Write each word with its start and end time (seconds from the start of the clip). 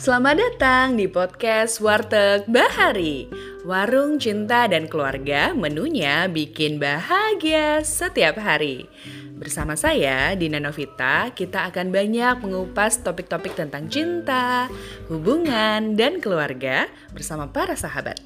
Selamat 0.00 0.40
datang 0.40 0.96
di 0.96 1.04
podcast 1.12 1.76
Warteg 1.84 2.48
Bahari. 2.48 3.28
Warung 3.68 4.16
cinta 4.16 4.64
dan 4.64 4.88
keluarga 4.88 5.52
menunya 5.52 6.24
bikin 6.24 6.80
bahagia 6.80 7.84
setiap 7.84 8.40
hari. 8.40 8.88
Bersama 9.36 9.76
saya, 9.76 10.32
Dina 10.40 10.56
Novita, 10.56 11.28
kita 11.36 11.68
akan 11.68 11.92
banyak 11.92 12.32
mengupas 12.40 13.04
topik-topik 13.04 13.52
tentang 13.52 13.92
cinta, 13.92 14.72
hubungan, 15.12 15.92
dan 16.00 16.16
keluarga 16.16 16.88
bersama 17.12 17.52
para 17.52 17.76
sahabat. 17.76 18.24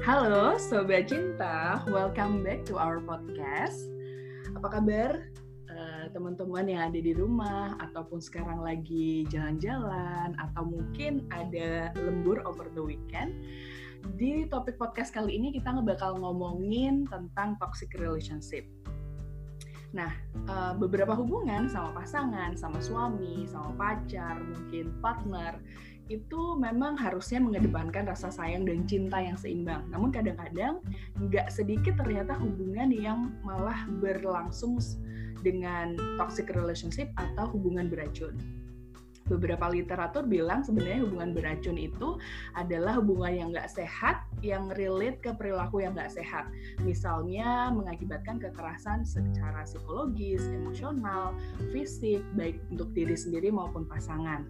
Halo 0.00 0.56
Sobat 0.56 1.12
Cinta, 1.12 1.84
welcome 1.92 2.40
back 2.40 2.64
to 2.64 2.80
our 2.80 3.04
podcast. 3.04 3.84
Apa 4.56 4.80
kabar 4.80 5.36
teman-teman 6.12 6.64
yang 6.66 6.82
ada 6.88 7.00
di 7.00 7.12
rumah 7.12 7.76
ataupun 7.82 8.20
sekarang 8.22 8.62
lagi 8.62 9.26
jalan-jalan 9.28 10.32
atau 10.38 10.62
mungkin 10.64 11.26
ada 11.34 11.92
lembur 11.98 12.40
over 12.48 12.68
the 12.72 12.82
weekend. 12.82 13.34
Di 14.16 14.46
topik 14.46 14.78
podcast 14.78 15.10
kali 15.10 15.34
ini 15.34 15.50
kita 15.50 15.74
bakal 15.82 16.20
ngomongin 16.20 17.08
tentang 17.10 17.58
toxic 17.58 17.90
relationship. 17.98 18.64
Nah, 19.94 20.12
eh, 20.46 20.72
beberapa 20.76 21.16
hubungan 21.16 21.72
sama 21.72 22.04
pasangan, 22.04 22.52
sama 22.58 22.78
suami, 22.84 23.48
sama 23.48 23.72
pacar, 23.74 24.36
mungkin 24.42 24.92
partner, 25.00 25.56
itu 26.06 26.54
memang 26.54 26.94
harusnya 26.94 27.42
mengedepankan 27.42 28.06
rasa 28.06 28.30
sayang 28.30 28.62
dan 28.62 28.86
cinta 28.86 29.18
yang 29.18 29.34
seimbang. 29.34 29.82
Namun 29.90 30.14
kadang-kadang 30.14 30.78
nggak 31.18 31.50
sedikit 31.50 31.98
ternyata 31.98 32.38
hubungan 32.38 32.94
yang 32.94 33.34
malah 33.42 33.90
berlangsung 33.98 34.78
dengan 35.46 35.94
toxic 36.18 36.50
relationship 36.50 37.06
atau 37.14 37.46
hubungan 37.54 37.86
beracun. 37.86 38.34
Beberapa 39.26 39.66
literatur 39.66 40.22
bilang 40.22 40.62
sebenarnya 40.62 41.02
hubungan 41.02 41.34
beracun 41.34 41.74
itu 41.74 42.14
adalah 42.54 42.98
hubungan 43.02 43.34
yang 43.34 43.48
nggak 43.50 43.66
sehat, 43.66 44.22
yang 44.38 44.70
relate 44.78 45.18
ke 45.18 45.34
perilaku 45.34 45.82
yang 45.82 45.98
nggak 45.98 46.14
sehat. 46.14 46.46
Misalnya 46.78 47.74
mengakibatkan 47.74 48.38
kekerasan 48.38 49.02
secara 49.02 49.66
psikologis, 49.66 50.46
emosional, 50.46 51.34
fisik, 51.74 52.22
baik 52.38 52.62
untuk 52.70 52.94
diri 52.94 53.18
sendiri 53.18 53.50
maupun 53.50 53.82
pasangan. 53.90 54.46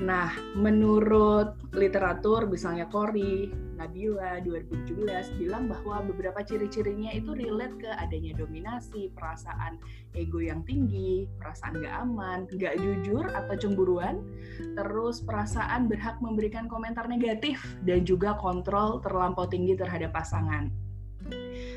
Nah, 0.00 0.32
menurut 0.56 1.60
literatur 1.76 2.48
misalnya 2.48 2.88
Kori, 2.88 3.52
Nabila 3.76 4.40
2017 4.40 5.36
bilang 5.36 5.68
bahwa 5.68 6.00
beberapa 6.06 6.40
ciri-cirinya 6.40 7.12
itu 7.12 7.36
relate 7.36 7.76
ke 7.76 7.90
adanya 8.00 8.32
dominasi, 8.38 9.12
perasaan 9.12 9.76
ego 10.16 10.40
yang 10.40 10.64
tinggi, 10.64 11.28
perasaan 11.36 11.82
gak 11.82 11.96
aman, 12.08 12.38
gak 12.56 12.80
jujur 12.80 13.26
atau 13.28 13.54
cemburuan, 13.58 14.24
terus 14.78 15.20
perasaan 15.20 15.92
berhak 15.92 16.16
memberikan 16.24 16.70
komentar 16.70 17.04
negatif 17.10 17.60
dan 17.84 18.06
juga 18.08 18.38
kontrol 18.40 19.02
terlampau 19.04 19.44
tinggi 19.44 19.76
terhadap 19.76 20.14
pasangan. 20.16 20.81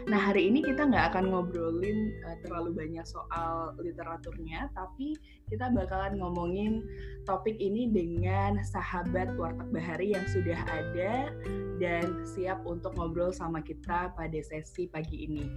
Nah, 0.06 0.22
hari 0.22 0.54
ini 0.54 0.62
kita 0.62 0.86
nggak 0.86 1.18
akan 1.18 1.34
ngobrolin 1.34 2.14
uh, 2.30 2.38
terlalu 2.46 2.78
banyak 2.78 3.02
soal 3.10 3.74
literaturnya, 3.82 4.70
tapi 4.78 5.18
kita 5.50 5.74
bakalan 5.74 6.22
ngomongin 6.22 6.86
topik 7.26 7.58
ini 7.58 7.90
dengan 7.90 8.62
sahabat 8.62 9.34
Warteg 9.34 9.66
Bahari 9.74 10.14
yang 10.14 10.22
sudah 10.30 10.62
ada 10.70 11.34
dan 11.82 12.22
siap 12.22 12.62
untuk 12.70 12.94
ngobrol 12.94 13.34
sama 13.34 13.66
kita 13.66 14.14
pada 14.14 14.40
sesi 14.46 14.86
pagi 14.86 15.26
ini. 15.26 15.50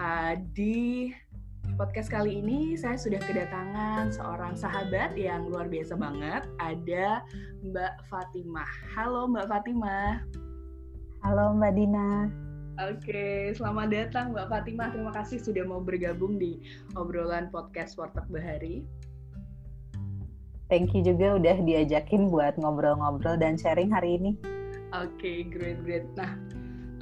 Uh, 0.00 0.40
di 0.56 1.12
podcast 1.76 2.08
kali 2.08 2.40
ini 2.40 2.72
saya 2.80 2.96
sudah 2.96 3.20
kedatangan 3.20 4.08
seorang 4.08 4.56
sahabat 4.56 5.12
yang 5.20 5.44
luar 5.52 5.68
biasa 5.68 6.00
banget. 6.00 6.48
Ada 6.64 7.28
Mbak 7.60 8.08
Fatimah. 8.08 8.72
Halo 8.96 9.28
Mbak 9.28 9.52
Fatimah. 9.52 10.24
Halo 11.28 11.52
Mbak 11.60 11.72
Dina. 11.76 12.41
Oke, 12.80 13.52
selamat 13.52 13.88
datang 13.92 14.32
Mbak 14.32 14.48
Fatimah. 14.48 14.88
Terima 14.96 15.12
kasih 15.12 15.44
sudah 15.44 15.60
mau 15.68 15.84
bergabung 15.84 16.40
di 16.40 16.56
obrolan 16.96 17.52
podcast 17.52 18.00
Warteg 18.00 18.24
Bahari. 18.32 18.80
Thank 20.72 20.96
you 20.96 21.04
juga 21.04 21.36
udah 21.36 21.60
diajakin 21.68 22.32
buat 22.32 22.56
ngobrol-ngobrol 22.56 23.36
dan 23.36 23.60
sharing 23.60 23.92
hari 23.92 24.16
ini. 24.16 24.32
Oke, 24.96 25.12
okay, 25.20 25.38
great, 25.44 25.84
great. 25.84 26.08
Nah, 26.16 26.32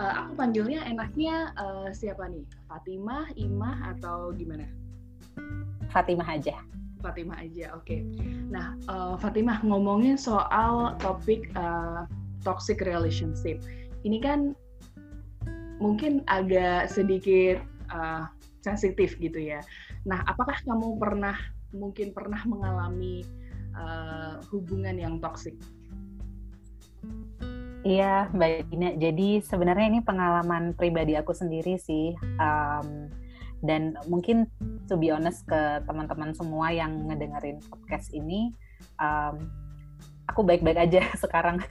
uh, 0.03 0.26
aku 0.26 0.42
panggilnya 0.42 0.82
enaknya 0.91 1.54
uh, 1.54 1.94
siapa 1.94 2.26
nih? 2.26 2.42
Fatimah, 2.66 3.30
Imah, 3.38 3.94
atau 3.94 4.34
gimana? 4.34 4.66
Fatimah 5.94 6.34
aja. 6.34 6.59
Fatimah 6.98 7.47
aja, 7.47 7.78
oke. 7.78 7.86
Okay. 7.86 8.03
Nah, 8.50 8.75
uh, 8.91 9.14
Fatimah 9.22 9.62
ngomongin 9.62 10.19
soal 10.19 10.98
topik 10.98 11.47
uh, 11.54 12.10
toxic 12.42 12.82
relationship. 12.82 13.62
Ini 14.03 14.19
kan 14.19 14.59
mungkin 15.80 16.22
agak 16.28 16.92
sedikit 16.92 17.64
uh, 17.91 18.28
sensitif 18.60 19.16
gitu 19.16 19.41
ya. 19.41 19.64
Nah, 20.04 20.20
apakah 20.28 20.60
kamu 20.62 21.00
pernah 21.00 21.36
mungkin 21.72 22.12
pernah 22.12 22.44
mengalami 22.44 23.24
uh, 23.74 24.38
hubungan 24.52 24.94
yang 25.00 25.16
toksik? 25.18 25.56
Iya, 27.80 28.28
Mbak 28.36 28.68
Dina. 28.68 28.92
Jadi 29.00 29.41
sebenarnya 29.41 29.86
ini 29.88 30.00
pengalaman 30.04 30.76
pribadi 30.76 31.16
aku 31.16 31.32
sendiri 31.32 31.80
sih. 31.80 32.12
Um, 32.36 33.08
dan 33.64 33.97
mungkin 34.08 34.48
to 34.88 35.00
be 35.00 35.08
honest 35.08 35.44
ke 35.48 35.84
teman-teman 35.88 36.36
semua 36.36 36.72
yang 36.72 37.08
ngedengerin 37.08 37.60
podcast 37.72 38.12
ini, 38.12 38.52
um, 39.00 39.48
aku 40.28 40.44
baik-baik 40.44 40.76
aja 40.76 41.08
sekarang. 41.24 41.64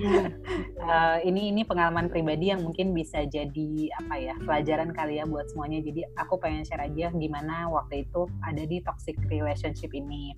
Uh, 0.00 1.18
ini 1.24 1.52
ini 1.54 1.62
pengalaman 1.64 2.12
pribadi 2.12 2.52
yang 2.52 2.62
mungkin 2.62 2.92
bisa 2.92 3.24
jadi 3.24 3.90
apa 3.96 4.14
ya 4.16 4.34
pelajaran 4.40 4.90
kali 4.92 5.18
ya 5.20 5.24
buat 5.24 5.48
semuanya. 5.52 5.80
Jadi 5.84 6.04
aku 6.16 6.36
pengen 6.40 6.64
share 6.64 6.84
aja 6.84 7.12
gimana 7.14 7.68
waktu 7.72 8.04
itu 8.08 8.28
ada 8.44 8.62
di 8.64 8.80
toxic 8.84 9.16
relationship 9.28 9.92
ini. 9.96 10.36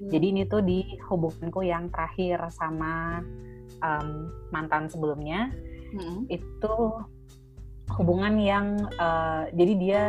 Hmm. 0.00 0.10
Jadi 0.12 0.26
ini 0.34 0.42
tuh 0.44 0.62
di 0.62 0.84
hubunganku 1.08 1.64
yang 1.64 1.88
terakhir 1.88 2.52
sama 2.52 3.24
um, 3.80 4.32
mantan 4.52 4.88
sebelumnya. 4.92 5.52
Hmm. 5.96 6.28
Itu 6.28 7.04
hubungan 7.96 8.36
yang 8.36 8.66
uh, 9.00 9.48
jadi 9.56 9.72
dia 9.80 10.02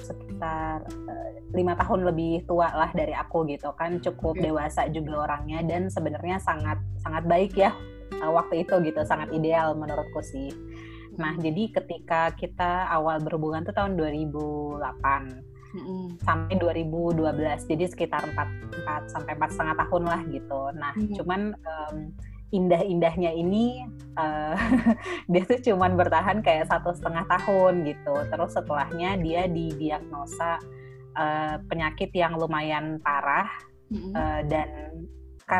sekitar 0.00 0.88
eh, 0.88 1.30
lima 1.52 1.76
tahun 1.76 2.08
lebih 2.08 2.48
tua 2.48 2.72
lah 2.72 2.90
dari 2.96 3.12
aku 3.12 3.44
gitu 3.50 3.74
kan 3.76 4.00
cukup 4.00 4.40
dewasa 4.40 4.88
juga 4.88 5.28
orangnya 5.28 5.60
dan 5.66 5.92
sebenarnya 5.92 6.40
sangat 6.40 6.80
sangat 7.04 7.28
baik 7.28 7.52
ya 7.52 7.76
uh, 8.18 8.30
waktu 8.34 8.66
itu 8.66 8.74
gitu 8.82 9.00
sangat 9.06 9.30
ideal 9.30 9.78
menurutku 9.78 10.18
sih 10.24 10.50
nah 11.18 11.34
jadi 11.36 11.70
ketika 11.74 12.32
kita 12.34 12.88
awal 12.90 13.20
berhubungan 13.20 13.66
tuh 13.66 13.74
tahun 13.74 13.98
2008 13.98 14.80
mm-hmm. 15.74 16.04
sampai 16.22 16.54
2012 16.58 17.70
jadi 17.70 17.84
sekitar 17.90 18.22
4, 18.24 18.86
4 18.86 19.12
sampai 19.12 19.32
empat 19.36 19.50
setengah 19.52 19.76
tahun 19.86 20.04
lah 20.06 20.20
gitu 20.30 20.60
nah 20.74 20.92
mm-hmm. 20.94 21.14
cuman 21.20 21.40
um, 21.66 21.96
indah-indahnya 22.50 23.30
ini 23.30 23.86
uh, 24.18 24.58
dia 25.30 25.42
tuh 25.46 25.60
cuman 25.70 25.94
bertahan 25.94 26.42
kayak 26.42 26.66
satu 26.66 26.90
setengah 26.94 27.26
tahun 27.30 27.86
gitu 27.86 28.14
terus 28.26 28.50
setelahnya 28.58 29.18
dia 29.22 29.46
didiagnosa 29.46 30.58
uh, 31.14 31.62
penyakit 31.70 32.10
yang 32.14 32.34
lumayan 32.34 32.98
parah 33.02 33.50
mm-hmm. 33.90 34.12
uh, 34.14 34.40
dan 34.50 35.06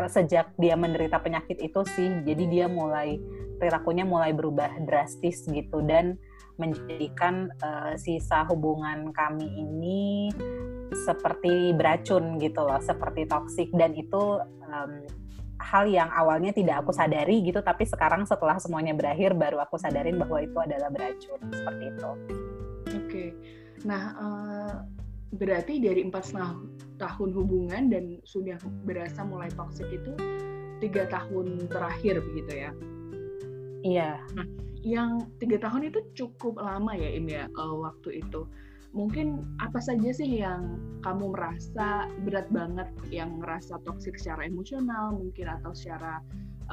sejak 0.07 0.55
dia 0.57 0.79
menderita 0.79 1.19
penyakit 1.19 1.59
itu 1.59 1.81
sih 1.83 2.23
jadi 2.23 2.45
dia 2.47 2.67
mulai 2.71 3.19
perilakunya 3.59 4.07
mulai 4.07 4.31
berubah 4.33 4.71
drastis 4.87 5.45
gitu 5.51 5.83
dan 5.85 6.17
menjadikan 6.57 7.49
uh, 7.65 7.97
sisa 7.97 8.45
hubungan 8.49 9.11
kami 9.17 9.49
ini 9.49 10.29
seperti 10.93 11.73
beracun 11.73 12.37
gitu 12.37 12.61
loh 12.63 12.79
seperti 12.79 13.25
toksik 13.25 13.73
dan 13.73 13.97
itu 13.97 14.39
um, 14.69 14.93
hal 15.61 15.85
yang 15.87 16.09
awalnya 16.13 16.51
tidak 16.57 16.85
aku 16.85 16.91
sadari 16.91 17.45
gitu 17.45 17.61
tapi 17.61 17.85
sekarang 17.85 18.25
setelah 18.25 18.57
semuanya 18.57 18.97
berakhir 18.97 19.37
baru 19.37 19.61
aku 19.61 19.77
sadarin 19.77 20.17
bahwa 20.17 20.41
itu 20.41 20.57
adalah 20.57 20.89
beracun 20.89 21.41
seperti 21.53 21.85
itu. 21.93 22.11
Oke, 22.11 22.97
okay. 23.07 23.29
nah 23.87 24.05
uh, 24.19 24.75
berarti 25.35 25.79
dari 25.79 26.03
empat 26.03 26.33
setengah 26.33 26.53
tahun 26.99 27.31
hubungan 27.33 27.83
dan 27.89 28.05
sudah 28.27 28.59
berasa 28.85 29.23
mulai 29.23 29.49
toksik 29.55 29.87
itu 29.89 30.13
tiga 30.83 31.07
tahun 31.09 31.71
terakhir 31.71 32.19
begitu 32.25 32.53
ya? 32.67 32.73
Iya. 33.81 34.11
Nah, 34.37 34.47
yang 34.81 35.29
tiga 35.37 35.61
tahun 35.61 35.93
itu 35.93 36.01
cukup 36.17 36.57
lama 36.61 36.97
ya 36.97 37.09
Im 37.13 37.29
ya 37.29 37.45
uh, 37.57 37.77
waktu 37.85 38.25
itu 38.25 38.49
mungkin 38.91 39.47
apa 39.63 39.79
saja 39.79 40.11
sih 40.11 40.43
yang 40.43 40.81
kamu 41.07 41.31
merasa 41.31 42.11
berat 42.27 42.51
banget 42.51 42.89
yang 43.13 43.39
merasa 43.39 43.79
toksik 43.87 44.19
secara 44.19 44.51
emosional 44.51 45.15
mungkin 45.15 45.47
atau 45.47 45.71
secara 45.77 46.19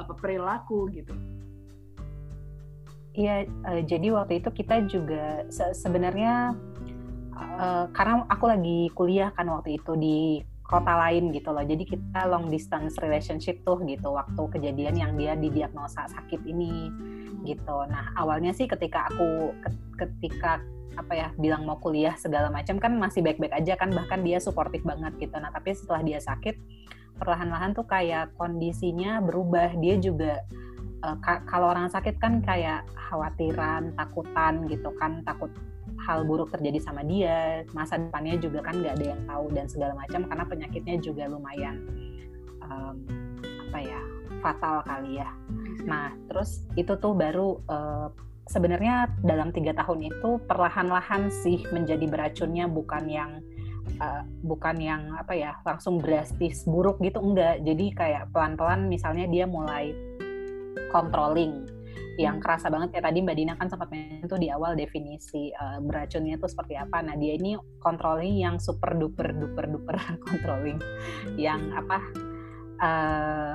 apa 0.00 0.12
perilaku 0.18 0.90
gitu 0.90 1.14
Iya, 3.18 3.50
uh, 3.66 3.82
jadi 3.82 4.14
waktu 4.14 4.38
itu 4.38 4.50
kita 4.62 4.86
juga 4.86 5.42
se 5.50 5.74
sebenarnya 5.74 6.54
uh, 7.38 7.86
karena 7.94 8.26
aku 8.26 8.44
lagi 8.50 8.90
kuliah 8.92 9.30
kan 9.32 9.46
waktu 9.48 9.78
itu 9.78 9.94
di 9.94 10.18
kota 10.68 10.92
lain 11.00 11.32
gitu 11.32 11.48
loh. 11.48 11.64
Jadi 11.64 11.88
kita 11.88 12.28
long 12.28 12.52
distance 12.52 13.00
relationship 13.00 13.64
tuh 13.64 13.80
gitu 13.88 14.12
waktu 14.12 14.42
kejadian 14.52 15.00
yang 15.00 15.12
dia 15.16 15.32
didiagnosa 15.32 16.04
sakit 16.12 16.44
ini 16.44 16.92
gitu. 17.48 17.88
Nah 17.88 18.12
awalnya 18.20 18.52
sih 18.52 18.68
ketika 18.68 19.08
aku 19.08 19.56
ketika 19.96 20.60
apa 20.98 21.12
ya 21.14 21.28
bilang 21.40 21.64
mau 21.64 21.80
kuliah 21.80 22.12
segala 22.18 22.50
macam 22.50 22.76
kan 22.76 22.98
masih 22.98 23.22
baik-baik 23.22 23.54
aja 23.54 23.78
kan 23.80 23.88
bahkan 23.94 24.20
dia 24.20 24.36
suportif 24.36 24.84
banget 24.84 25.16
gitu. 25.16 25.32
Nah 25.40 25.48
tapi 25.48 25.72
setelah 25.72 26.04
dia 26.04 26.20
sakit 26.20 26.58
perlahan-lahan 27.16 27.72
tuh 27.72 27.88
kayak 27.88 28.36
kondisinya 28.36 29.24
berubah. 29.24 29.72
Dia 29.80 29.96
juga 29.96 30.44
uh, 31.00 31.16
kalau 31.48 31.72
orang 31.72 31.88
sakit 31.88 32.20
kan 32.20 32.44
kayak 32.44 32.84
khawatiran, 33.08 33.96
takutan 33.96 34.68
gitu 34.68 34.92
kan 35.00 35.24
takut 35.24 35.48
hal 36.06 36.22
buruk 36.24 36.54
terjadi 36.54 36.78
sama 36.78 37.02
dia 37.02 37.66
masa 37.74 37.98
depannya 37.98 38.38
juga 38.38 38.62
kan 38.62 38.78
nggak 38.78 38.94
ada 38.98 39.06
yang 39.16 39.22
tahu 39.26 39.44
dan 39.52 39.66
segala 39.66 39.92
macam 39.98 40.24
karena 40.24 40.44
penyakitnya 40.46 40.96
juga 41.02 41.26
lumayan 41.26 41.76
um, 42.62 42.96
apa 43.68 43.78
ya 43.82 44.00
fatal 44.38 44.86
kali 44.86 45.18
ya. 45.18 45.30
Nah 45.84 46.14
terus 46.30 46.64
itu 46.78 46.94
tuh 46.96 47.12
baru 47.12 47.58
uh, 47.66 48.08
sebenarnya 48.48 49.12
dalam 49.20 49.52
tiga 49.52 49.76
tahun 49.76 50.08
itu 50.08 50.40
perlahan-lahan 50.48 51.28
sih 51.28 51.60
menjadi 51.74 52.06
beracunnya 52.08 52.64
bukan 52.70 53.04
yang 53.10 53.30
uh, 54.00 54.22
bukan 54.46 54.76
yang 54.80 55.02
apa 55.18 55.34
ya 55.36 55.52
langsung 55.66 56.00
drastis 56.00 56.64
buruk 56.64 57.02
gitu 57.04 57.20
enggak. 57.20 57.60
Jadi 57.66 57.92
kayak 57.92 58.32
pelan-pelan 58.32 58.88
misalnya 58.88 59.28
dia 59.28 59.44
mulai 59.44 59.92
controlling 60.88 61.77
yang 62.18 62.42
hmm. 62.42 62.44
kerasa 62.44 62.66
banget 62.66 62.98
ya 62.98 63.00
tadi 63.06 63.22
Mbak 63.22 63.36
Dina 63.38 63.54
kan 63.54 63.70
sempat 63.70 63.88
mention 63.94 64.26
tuh 64.26 64.42
di 64.42 64.50
awal 64.50 64.74
definisi 64.74 65.54
uh, 65.54 65.78
beracunnya 65.78 66.34
itu 66.34 66.50
seperti 66.50 66.74
apa. 66.74 66.98
Nah 66.98 67.14
dia 67.14 67.38
ini 67.38 67.54
controlling 67.78 68.42
yang 68.42 68.58
super 68.58 68.98
duper 68.98 69.30
duper 69.38 69.70
duper 69.70 69.96
controlling, 70.26 70.82
yang 71.38 71.70
apa 71.78 71.98
uh, 72.82 73.54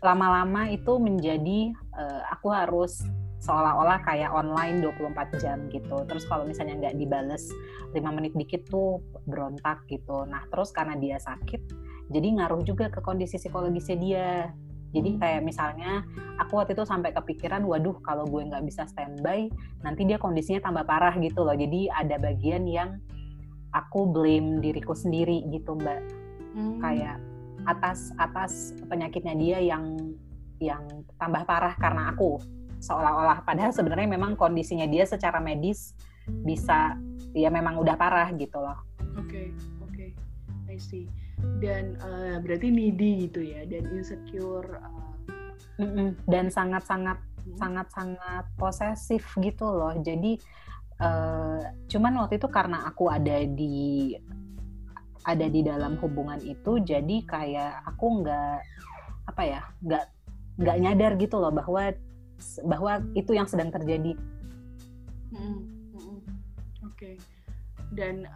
lama-lama 0.00 0.72
itu 0.72 0.96
menjadi 0.96 1.76
uh, 1.92 2.22
aku 2.32 2.48
harus 2.48 3.04
seolah-olah 3.38 4.02
kayak 4.02 4.32
online 4.34 4.82
24 4.82 5.38
jam 5.38 5.68
gitu. 5.70 6.02
Terus 6.08 6.24
kalau 6.26 6.48
misalnya 6.48 6.88
nggak 6.88 6.96
dibales 6.96 7.52
5 7.92 8.00
menit 8.16 8.32
dikit 8.34 8.66
tuh 8.66 9.04
berontak 9.28 9.84
gitu. 9.86 10.24
Nah 10.24 10.48
terus 10.48 10.72
karena 10.72 10.96
dia 10.96 11.20
sakit, 11.20 11.60
jadi 12.08 12.40
ngaruh 12.40 12.64
juga 12.64 12.88
ke 12.88 13.04
kondisi 13.04 13.36
psikologisnya 13.36 13.96
dia 14.00 14.26
jadi 14.88 15.10
hmm. 15.16 15.20
kayak 15.20 15.42
misalnya 15.44 16.04
aku 16.40 16.56
waktu 16.60 16.72
itu 16.72 16.84
sampai 16.88 17.12
kepikiran, 17.12 17.60
waduh 17.68 17.96
kalau 18.00 18.24
gue 18.24 18.40
nggak 18.40 18.64
bisa 18.64 18.88
standby, 18.88 19.52
nanti 19.84 20.08
dia 20.08 20.16
kondisinya 20.16 20.64
tambah 20.64 20.84
parah 20.88 21.12
gitu 21.20 21.44
loh. 21.44 21.52
Jadi 21.52 21.92
ada 21.92 22.16
bagian 22.16 22.64
yang 22.64 22.96
aku 23.76 24.08
blame 24.08 24.64
diriku 24.64 24.96
sendiri 24.96 25.44
gitu 25.52 25.76
mbak. 25.76 26.00
Hmm. 26.56 26.80
Kayak 26.80 27.20
atas 27.68 28.16
atas 28.16 28.72
penyakitnya 28.88 29.34
dia 29.36 29.58
yang 29.60 30.16
yang 30.58 30.82
tambah 31.20 31.44
parah 31.44 31.76
karena 31.76 32.10
aku 32.16 32.40
seolah-olah 32.78 33.42
padahal 33.42 33.74
sebenarnya 33.74 34.08
memang 34.08 34.38
kondisinya 34.38 34.86
dia 34.86 35.02
secara 35.04 35.42
medis 35.42 35.92
bisa 36.26 36.94
ya 37.34 37.50
memang 37.52 37.76
udah 37.76 37.94
parah 37.98 38.32
gitu 38.32 38.56
loh. 38.56 38.78
Oke 39.20 39.28
okay, 39.28 39.46
oke, 39.84 39.92
okay. 39.92 40.10
I 40.70 40.80
see 40.80 41.27
dan 41.58 41.98
uh, 42.02 42.36
berarti 42.42 42.70
needy 42.70 43.28
gitu 43.28 43.42
ya 43.42 43.66
dan 43.66 43.86
insecure 43.94 44.78
uh, 45.78 46.10
dan 46.26 46.50
sangat-sangat 46.50 47.18
hmm. 47.18 47.56
sangat-sangat 47.58 48.44
posesif 48.58 49.22
gitu 49.38 49.66
loh 49.66 49.94
jadi 50.02 50.38
uh, 51.02 51.62
cuman 51.90 52.26
waktu 52.26 52.38
itu 52.38 52.48
karena 52.50 52.86
aku 52.86 53.10
ada 53.10 53.42
di 53.46 54.14
ada 55.26 55.46
di 55.50 55.60
dalam 55.60 56.00
hubungan 56.00 56.40
itu 56.40 56.80
jadi 56.82 57.16
kayak 57.26 57.84
aku 57.84 58.24
nggak 58.24 58.58
apa 59.28 59.42
ya 59.44 59.60
nggak 59.84 60.04
nggak 60.58 60.76
nyadar 60.82 61.12
gitu 61.20 61.36
loh 61.38 61.54
bahwa 61.54 61.94
bahwa 62.66 63.02
itu 63.18 63.34
yang 63.34 63.46
sedang 63.50 63.70
terjadi. 63.70 64.14
Hmm, 65.34 65.58
hmm. 65.94 66.18
Oke. 66.86 66.94
Okay. 66.94 67.14
Dan 67.94 68.26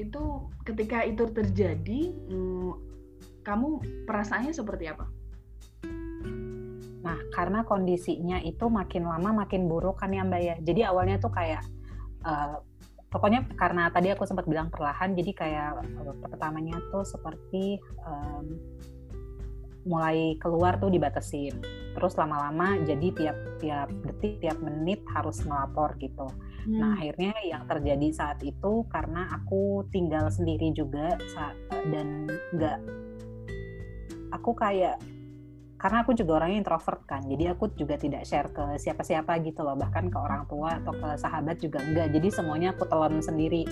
itu 0.00 0.48
ketika 0.64 1.04
itu 1.04 1.28
terjadi 1.28 2.00
hmm, 2.30 2.72
kamu 3.44 3.80
perasaannya 4.08 4.52
seperti 4.52 4.88
apa? 4.88 5.06
Nah 7.00 7.18
karena 7.32 7.64
kondisinya 7.64 8.40
itu 8.44 8.68
makin 8.68 9.08
lama 9.08 9.44
makin 9.44 9.68
buruk 9.68 10.00
kan 10.00 10.12
ya 10.12 10.24
mbak 10.24 10.40
ya. 10.40 10.56
Jadi 10.60 10.80
awalnya 10.84 11.16
tuh 11.20 11.32
kayak 11.32 11.64
uh, 12.24 12.60
pokoknya 13.10 13.44
karena 13.58 13.90
tadi 13.90 14.14
aku 14.14 14.24
sempat 14.24 14.46
bilang 14.46 14.70
perlahan 14.70 15.18
jadi 15.18 15.30
kayak 15.34 15.70
uh, 15.82 16.14
pertamanya 16.22 16.78
tuh 16.94 17.02
seperti 17.02 17.82
um, 18.06 18.56
mulai 19.88 20.36
keluar 20.38 20.76
tuh 20.76 20.92
dibatasin 20.92 21.56
terus 21.96 22.14
lama-lama 22.14 22.78
jadi 22.84 23.08
tiap 23.16 23.36
tiap 23.58 23.88
detik 24.06 24.38
tiap 24.44 24.60
menit 24.60 25.02
harus 25.10 25.40
melapor 25.48 25.96
gitu 25.98 26.28
hmm. 26.66 26.78
Nah 26.78 26.96
akhirnya 26.96 27.32
yang 27.46 27.64
terjadi 27.64 28.08
saat 28.12 28.38
itu 28.44 28.84
karena 28.88 29.28
aku 29.34 29.84
tinggal 29.90 30.28
sendiri 30.28 30.72
juga 30.76 31.16
saat, 31.32 31.56
dan 31.90 32.28
nggak 32.54 32.78
aku 34.30 34.50
kayak 34.54 34.96
karena 35.80 36.04
aku 36.04 36.12
juga 36.12 36.44
orangnya 36.44 36.60
introvert 36.60 37.02
kan 37.08 37.24
jadi 37.24 37.56
aku 37.56 37.72
juga 37.72 37.96
tidak 37.96 38.28
share 38.28 38.52
ke 38.52 38.76
siapa-siapa 38.76 39.40
gitu 39.40 39.64
loh 39.64 39.80
bahkan 39.80 40.12
ke 40.12 40.18
orang 40.20 40.44
tua 40.44 40.76
atau 40.76 40.92
ke 40.92 41.08
sahabat 41.16 41.56
juga 41.56 41.80
enggak 41.80 42.12
jadi 42.12 42.28
semuanya 42.28 42.76
aku 42.76 42.84
telan 42.84 43.24
sendiri 43.24 43.64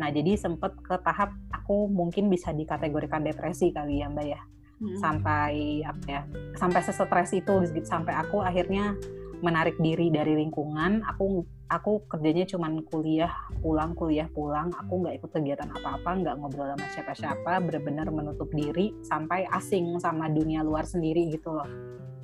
nah 0.00 0.08
jadi 0.08 0.40
sempet 0.40 0.72
ke 0.80 0.96
tahap 1.04 1.36
aku 1.52 1.92
mungkin 1.92 2.32
bisa 2.32 2.56
dikategorikan 2.56 3.20
depresi 3.20 3.68
kali 3.68 4.00
ya 4.00 4.08
mbak 4.08 4.26
ya 4.32 4.40
hmm. 4.80 4.96
sampai 4.96 5.84
apa 5.84 6.04
ya 6.08 6.22
sampai 6.56 6.80
sesetres 6.80 7.36
itu 7.36 7.54
sampai 7.84 8.16
aku 8.16 8.40
akhirnya 8.40 8.96
menarik 9.44 9.76
diri 9.76 10.08
dari 10.08 10.32
lingkungan 10.32 11.04
aku 11.04 11.44
aku 11.72 12.04
kerjanya 12.04 12.44
cuma 12.44 12.68
kuliah 12.92 13.32
pulang 13.64 13.96
kuliah 13.96 14.28
pulang. 14.28 14.68
Aku 14.84 15.00
nggak 15.00 15.24
ikut 15.24 15.30
kegiatan 15.32 15.72
apa-apa 15.72 16.10
nggak 16.20 16.34
ngobrol 16.36 16.68
sama 16.76 16.86
siapa-siapa 16.92 17.52
benar-benar 17.64 18.12
menutup 18.12 18.52
diri 18.52 18.92
sampai 19.00 19.48
asing 19.48 19.96
sama 19.96 20.28
dunia 20.28 20.60
luar 20.60 20.84
sendiri 20.84 21.32
gitu 21.32 21.56
loh. 21.56 21.68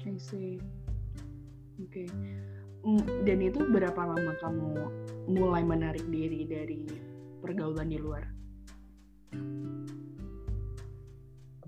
I 0.04 0.20
see. 0.20 0.60
Oke. 1.80 2.04
Okay. 2.04 2.08
Dan 3.24 3.38
itu 3.42 3.64
berapa 3.68 3.98
lama 3.98 4.32
kamu 4.38 4.70
mulai 5.32 5.64
menarik 5.64 6.04
diri 6.08 6.44
dari 6.44 6.84
pergaulan 7.40 7.88
di 7.88 7.98
luar? 7.98 8.24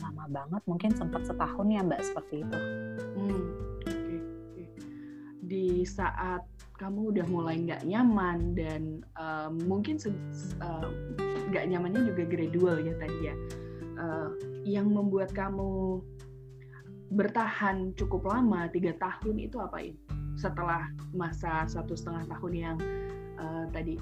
Lama 0.00 0.24
banget 0.28 0.62
mungkin 0.64 0.92
sempat 0.96 1.28
setahun 1.28 1.66
ya 1.68 1.80
mbak 1.84 2.00
seperti 2.00 2.44
itu. 2.44 2.58
Hmm 3.16 3.70
di 5.50 5.82
saat 5.82 6.46
kamu 6.80 7.12
udah 7.12 7.26
mulai 7.28 7.60
nggak 7.60 7.84
nyaman 7.84 8.56
dan 8.56 9.04
uh, 9.20 9.52
mungkin 9.52 10.00
nggak 11.52 11.64
uh, 11.64 11.68
nyamannya 11.68 12.08
juga 12.08 12.24
gradual 12.24 12.80
ya 12.80 12.96
tadi 12.96 13.18
ya. 13.28 13.36
Uh, 14.00 14.32
yang 14.64 14.88
membuat 14.88 15.28
kamu 15.36 16.00
bertahan 17.12 17.92
cukup 18.00 18.32
lama 18.32 18.64
tiga 18.72 18.96
tahun 18.96 19.36
itu 19.44 19.60
apa 19.60 19.76
ini 19.84 20.00
setelah 20.40 20.88
masa 21.12 21.68
satu 21.68 21.92
setengah 21.92 22.24
tahun 22.32 22.52
yang 22.56 22.76
uh, 23.36 23.68
tadi 23.76 24.00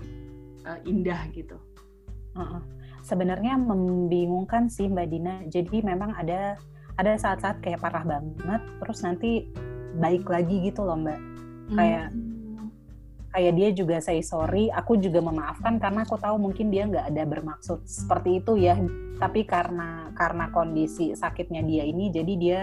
uh, 0.63 0.79
indah 0.87 1.19
gitu. 1.35 1.59
Uh 2.39 2.63
-uh. 2.63 2.63
sebenarnya 3.03 3.59
membingungkan 3.59 4.71
sih 4.71 4.87
mbak 4.87 5.11
Dina. 5.11 5.43
Jadi 5.51 5.83
memang 5.83 6.15
ada 6.15 6.55
ada 6.95 7.19
saat-saat 7.19 7.59
kayak 7.59 7.83
parah 7.83 8.07
banget 8.07 8.63
terus 8.79 9.03
nanti 9.03 9.51
baik 9.99 10.31
lagi 10.31 10.71
gitu 10.71 10.87
loh 10.87 10.95
mbak. 10.95 11.19
Kayak 11.75 12.15
hmm. 12.15 12.38
Kayak 13.33 13.53
dia 13.57 13.69
juga 13.77 13.97
say 14.01 14.25
sorry 14.25 14.73
aku 14.73 14.97
juga 14.97 15.21
memaafkan 15.21 15.77
karena 15.77 16.09
aku 16.09 16.17
tahu 16.17 16.41
mungkin 16.41 16.73
dia 16.73 16.89
nggak 16.89 17.13
ada 17.13 17.23
bermaksud 17.29 17.85
seperti 17.85 18.41
itu 18.41 18.57
ya. 18.57 18.77
Tapi 19.19 19.45
karena 19.45 20.15
karena 20.15 20.49
kondisi 20.55 21.13
sakitnya 21.13 21.63
dia 21.67 21.85
ini 21.85 22.09
jadi 22.09 22.33
dia 22.39 22.63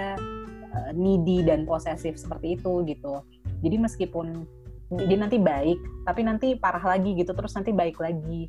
uh, 0.74 0.92
needy 0.96 1.46
dan 1.46 1.68
posesif 1.68 2.18
seperti 2.18 2.58
itu 2.58 2.82
gitu. 2.88 3.22
Jadi 3.62 3.76
meskipun 3.82 4.46
dia 4.94 5.18
nanti 5.18 5.42
baik 5.42 6.06
tapi 6.06 6.22
nanti 6.22 6.54
parah 6.54 6.82
lagi 6.82 7.18
gitu 7.18 7.34
terus 7.34 7.58
nanti 7.58 7.74
baik 7.74 7.98
lagi 7.98 8.46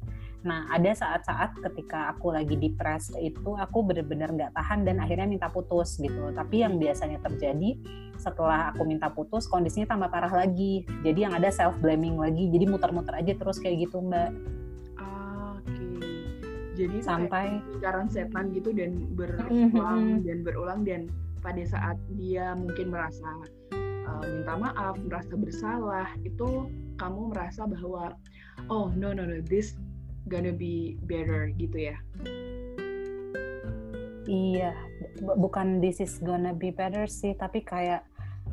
Nah, 0.46 0.70
ada 0.70 0.94
saat-saat 0.94 1.58
ketika 1.58 2.14
aku 2.14 2.30
lagi 2.30 2.54
depressed 2.54 3.18
itu 3.18 3.58
aku 3.58 3.82
benar-benar 3.82 4.30
nggak 4.30 4.54
tahan 4.54 4.86
dan 4.86 5.02
akhirnya 5.02 5.26
minta 5.26 5.50
putus 5.50 5.98
gitu. 5.98 6.30
Tapi 6.30 6.62
yang 6.62 6.78
biasanya 6.78 7.18
terjadi 7.18 7.74
setelah 8.14 8.70
aku 8.70 8.86
minta 8.86 9.10
putus 9.10 9.50
kondisinya 9.50 9.90
tambah 9.90 10.06
parah 10.06 10.30
lagi. 10.30 10.86
Jadi 11.02 11.26
yang 11.26 11.34
ada 11.34 11.50
self 11.50 11.74
blaming 11.82 12.14
lagi. 12.14 12.46
Jadi 12.46 12.64
muter-muter 12.70 13.18
aja 13.18 13.34
terus 13.34 13.58
kayak 13.58 13.90
gitu, 13.90 13.98
Mbak. 13.98 14.30
Oke. 14.30 15.66
Okay. 15.66 16.14
Jadi 16.76 16.98
sampai 17.02 17.58
lingkaran 17.74 18.06
setan 18.06 18.54
gitu 18.54 18.70
dan 18.70 19.02
berulang 19.18 20.22
dan 20.22 20.38
berulang 20.46 20.80
dan 20.86 21.10
pada 21.42 21.62
saat 21.66 21.98
dia 22.14 22.54
mungkin 22.54 22.94
merasa 22.94 23.26
uh, 24.06 24.22
minta 24.22 24.54
maaf, 24.54 24.94
merasa 25.02 25.32
bersalah, 25.34 26.08
itu 26.22 26.68
kamu 27.00 27.32
merasa 27.32 27.64
bahwa 27.64 28.12
oh 28.68 28.92
no 28.92 29.12
no 29.12 29.24
no 29.24 29.40
this 29.44 29.76
gonna 30.26 30.52
be 30.52 30.98
better 31.06 31.50
gitu 31.54 31.90
ya? 31.90 31.96
Iya 34.26 34.74
bukan 35.22 35.78
this 35.78 36.02
is 36.02 36.18
gonna 36.18 36.52
be 36.52 36.74
better 36.74 37.06
sih 37.06 37.32
tapi 37.38 37.62
kayak 37.62 38.04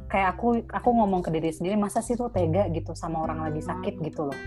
kayak 0.08 0.38
aku 0.38 0.62
aku 0.70 0.90
ngomong 0.94 1.26
ke 1.26 1.34
diri 1.34 1.50
sendiri 1.50 1.76
masa 1.76 2.00
sih 2.06 2.14
tuh 2.14 2.30
tega 2.30 2.70
gitu 2.70 2.94
sama 2.94 3.26
orang 3.26 3.50
lagi 3.50 3.62
sakit 3.66 3.98
gitu 4.06 4.30
loh? 4.30 4.40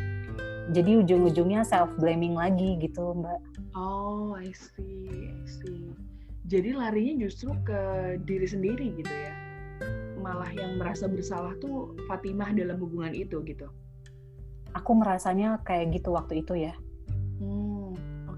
Jadi 0.70 0.98
ujung-ujungnya 0.98 1.62
self 1.62 1.94
blaming 1.98 2.34
lagi 2.34 2.78
gitu 2.78 3.14
mbak. 3.18 3.38
Oh 3.74 4.34
I 4.38 4.50
see 4.54 5.30
I 5.30 5.42
see. 5.46 5.94
Jadi 6.46 6.78
larinya 6.78 7.26
justru 7.26 7.50
ke 7.66 7.80
diri 8.22 8.46
sendiri 8.46 8.86
gitu 8.94 9.10
ya? 9.10 9.34
Malah 10.22 10.50
yang 10.54 10.78
merasa 10.78 11.10
bersalah 11.10 11.58
tuh 11.58 11.98
Fatimah 12.06 12.54
dalam 12.54 12.78
hubungan 12.78 13.14
itu 13.14 13.42
gitu? 13.42 13.66
Aku 14.78 14.94
merasanya 14.94 15.58
kayak 15.66 15.98
gitu 15.98 16.14
waktu 16.14 16.46
itu 16.46 16.54
ya 16.70 16.74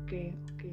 oke 0.08 0.24
oke 0.56 0.72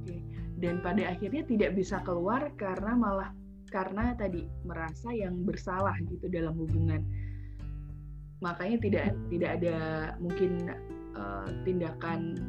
oke. 0.00 0.16
Dan 0.56 0.80
pada 0.80 1.12
akhirnya 1.12 1.44
tidak 1.44 1.76
bisa 1.76 2.00
keluar 2.00 2.48
karena 2.56 2.96
malah 2.96 3.30
karena 3.68 4.16
tadi 4.16 4.48
merasa 4.64 5.12
yang 5.12 5.44
bersalah 5.44 5.92
gitu 6.08 6.32
dalam 6.32 6.56
hubungan. 6.56 7.04
Makanya 8.40 8.80
tidak 8.80 9.04
tidak 9.28 9.50
ada 9.60 9.76
mungkin 10.16 10.72
uh, 11.12 11.48
tindakan 11.68 12.40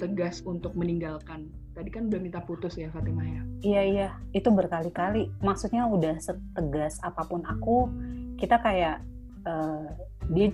tegas 0.00 0.40
untuk 0.48 0.72
meninggalkan. 0.72 1.52
Tadi 1.76 1.92
kan 1.92 2.08
udah 2.08 2.20
minta 2.24 2.40
putus 2.40 2.80
ya 2.80 2.88
Fatimah 2.88 3.28
ya? 3.28 3.42
Iya 3.60 3.82
iya. 3.84 4.08
Itu 4.32 4.48
berkali-kali. 4.56 5.28
Maksudnya 5.44 5.84
udah 5.84 6.16
setegas 6.16 6.96
apa 7.04 7.28
pun 7.28 7.44
aku 7.44 7.92
kita 8.40 8.56
kayak 8.64 9.04
uh, 9.44 9.84
dia 10.32 10.48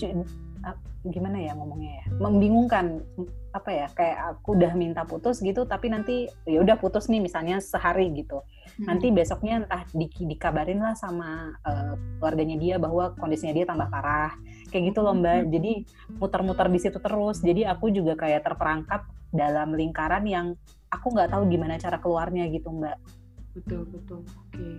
gimana 1.06 1.38
ya 1.38 1.52
ngomongnya 1.54 2.02
ya? 2.02 2.04
Membingungkan 2.18 3.04
apa 3.54 3.70
ya 3.72 3.86
kayak 3.94 4.18
aku 4.36 4.58
udah 4.58 4.72
minta 4.76 5.06
putus 5.08 5.40
gitu 5.40 5.64
tapi 5.64 5.88
nanti 5.88 6.28
ya 6.44 6.60
udah 6.60 6.76
putus 6.76 7.06
nih 7.06 7.22
misalnya 7.22 7.62
sehari 7.62 8.10
gitu. 8.12 8.42
Hmm. 8.76 8.92
nanti 8.92 9.08
besoknya 9.08 9.64
entah 9.64 9.88
di, 9.94 10.10
dikabarin 10.10 10.82
lah 10.82 10.92
sama 10.92 11.54
uh, 11.64 11.96
keluarganya 12.20 12.60
dia 12.60 12.76
bahwa 12.76 13.14
kondisinya 13.16 13.54
dia 13.54 13.66
tambah 13.68 13.88
parah. 13.88 14.34
Kayak 14.68 14.92
gitu 14.92 15.00
loh 15.06 15.14
mbak. 15.14 15.46
Hmm. 15.46 15.50
jadi 15.54 15.72
muter-muter 16.18 16.66
di 16.68 16.80
situ 16.82 16.98
terus. 16.98 17.38
Jadi 17.40 17.62
aku 17.64 17.94
juga 17.94 18.18
kayak 18.18 18.44
terperangkap 18.44 19.06
dalam 19.30 19.72
lingkaran 19.72 20.24
yang 20.26 20.46
aku 20.90 21.14
nggak 21.14 21.30
tahu 21.30 21.48
gimana 21.48 21.78
cara 21.78 22.02
keluarnya 22.02 22.50
gitu 22.50 22.72
mbak. 22.74 22.98
Betul 23.56 23.88
betul. 23.88 24.20
Oke 24.26 24.52
okay, 24.52 24.76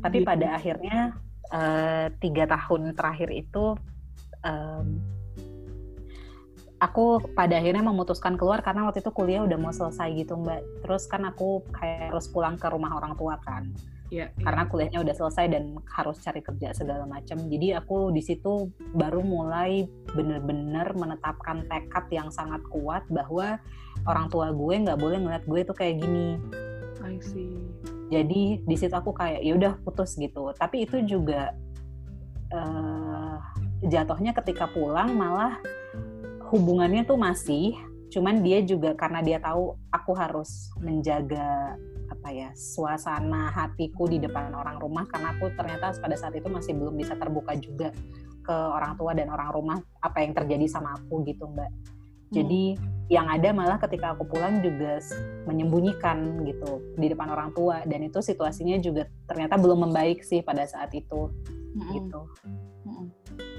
tapi 0.00 0.22
pada 0.24 0.56
akhirnya 0.56 1.16
uh, 1.52 2.06
tiga 2.20 2.44
tahun 2.48 2.92
terakhir 2.92 3.30
itu 3.32 3.76
um, 4.46 5.02
aku 6.78 7.18
pada 7.34 7.58
akhirnya 7.58 7.82
memutuskan 7.82 8.38
keluar 8.38 8.60
karena 8.60 8.86
waktu 8.86 9.00
itu 9.02 9.10
kuliah 9.10 9.42
udah 9.42 9.58
mau 9.58 9.72
selesai 9.74 10.12
gitu 10.14 10.38
mbak. 10.38 10.62
Terus 10.86 11.08
kan 11.10 11.26
aku 11.26 11.64
kayak 11.74 12.14
harus 12.14 12.30
pulang 12.30 12.54
ke 12.60 12.70
rumah 12.70 12.94
orang 12.94 13.18
tua 13.18 13.40
kan. 13.42 13.68
Yeah, 14.06 14.30
yeah. 14.38 14.46
karena 14.46 14.70
kuliahnya 14.70 15.02
udah 15.02 15.14
selesai 15.18 15.50
dan 15.50 15.82
harus 15.90 16.22
cari 16.22 16.38
kerja 16.38 16.70
segala 16.70 17.10
macam 17.10 17.42
jadi 17.50 17.82
aku 17.82 18.14
di 18.14 18.22
situ 18.22 18.70
baru 18.94 19.18
mulai 19.18 19.90
bener-bener 20.14 20.94
menetapkan 20.94 21.66
tekad 21.66 22.06
yang 22.14 22.30
sangat 22.30 22.62
kuat 22.70 23.02
bahwa 23.10 23.58
orang 24.06 24.30
tua 24.30 24.54
gue 24.54 24.74
nggak 24.86 25.02
boleh 25.02 25.18
ngeliat 25.18 25.42
gue 25.42 25.60
tuh 25.66 25.74
kayak 25.74 25.98
gini. 26.06 26.38
I 27.02 27.18
see. 27.18 27.58
jadi 28.06 28.62
di 28.62 28.76
situ 28.78 28.94
aku 28.94 29.10
kayak 29.10 29.42
ya 29.42 29.58
udah 29.58 29.72
putus 29.82 30.14
gitu. 30.14 30.54
Tapi 30.54 30.86
itu 30.86 31.02
juga 31.02 31.50
uh, 32.54 33.05
jatuhnya 33.84 34.32
ketika 34.32 34.70
pulang 34.70 35.12
malah 35.12 35.60
hubungannya 36.48 37.04
tuh 37.04 37.18
masih 37.18 37.76
cuman 38.08 38.40
dia 38.40 38.62
juga 38.62 38.94
karena 38.94 39.20
dia 39.20 39.38
tahu 39.42 39.74
aku 39.90 40.12
harus 40.14 40.70
menjaga 40.78 41.74
apa 42.06 42.28
ya 42.30 42.48
suasana 42.54 43.50
hatiku 43.50 44.06
di 44.06 44.22
depan 44.22 44.54
orang 44.54 44.78
rumah 44.78 45.04
karena 45.10 45.34
aku 45.34 45.50
ternyata 45.58 45.90
pada 45.98 46.14
saat 46.14 46.38
itu 46.38 46.46
masih 46.46 46.78
belum 46.78 46.94
bisa 46.94 47.18
terbuka 47.18 47.58
juga 47.58 47.90
ke 48.46 48.54
orang 48.54 48.94
tua 48.94 49.10
dan 49.10 49.26
orang 49.26 49.50
rumah 49.50 49.78
apa 49.98 50.22
yang 50.22 50.32
terjadi 50.38 50.70
sama 50.70 50.94
aku 50.94 51.26
gitu 51.26 51.50
mbak 51.50 51.66
jadi 52.30 52.78
hmm. 52.78 53.10
yang 53.10 53.26
ada 53.26 53.50
malah 53.50 53.78
ketika 53.82 54.14
aku 54.14 54.22
pulang 54.26 54.62
juga 54.62 55.02
menyembunyikan 55.50 56.46
gitu 56.46 56.94
di 56.94 57.10
depan 57.10 57.26
orang 57.26 57.50
tua 57.58 57.82
dan 57.82 58.06
itu 58.06 58.22
situasinya 58.22 58.78
juga 58.78 59.10
ternyata 59.26 59.58
belum 59.58 59.90
membaik 59.90 60.22
sih 60.22 60.46
pada 60.46 60.62
saat 60.62 60.94
itu 60.94 61.26
hmm. 61.74 61.90
gitu 61.90 62.20
hmm 62.86 63.55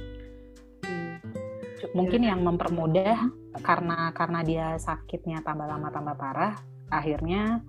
mungkin 1.94 2.22
yang 2.26 2.42
mempermudah 2.42 3.18
karena 3.62 4.10
karena 4.14 4.40
dia 4.42 4.68
sakitnya 4.82 5.46
tambah 5.46 5.70
lama 5.70 5.90
tambah 5.94 6.16
parah 6.18 6.54
akhirnya 6.90 7.62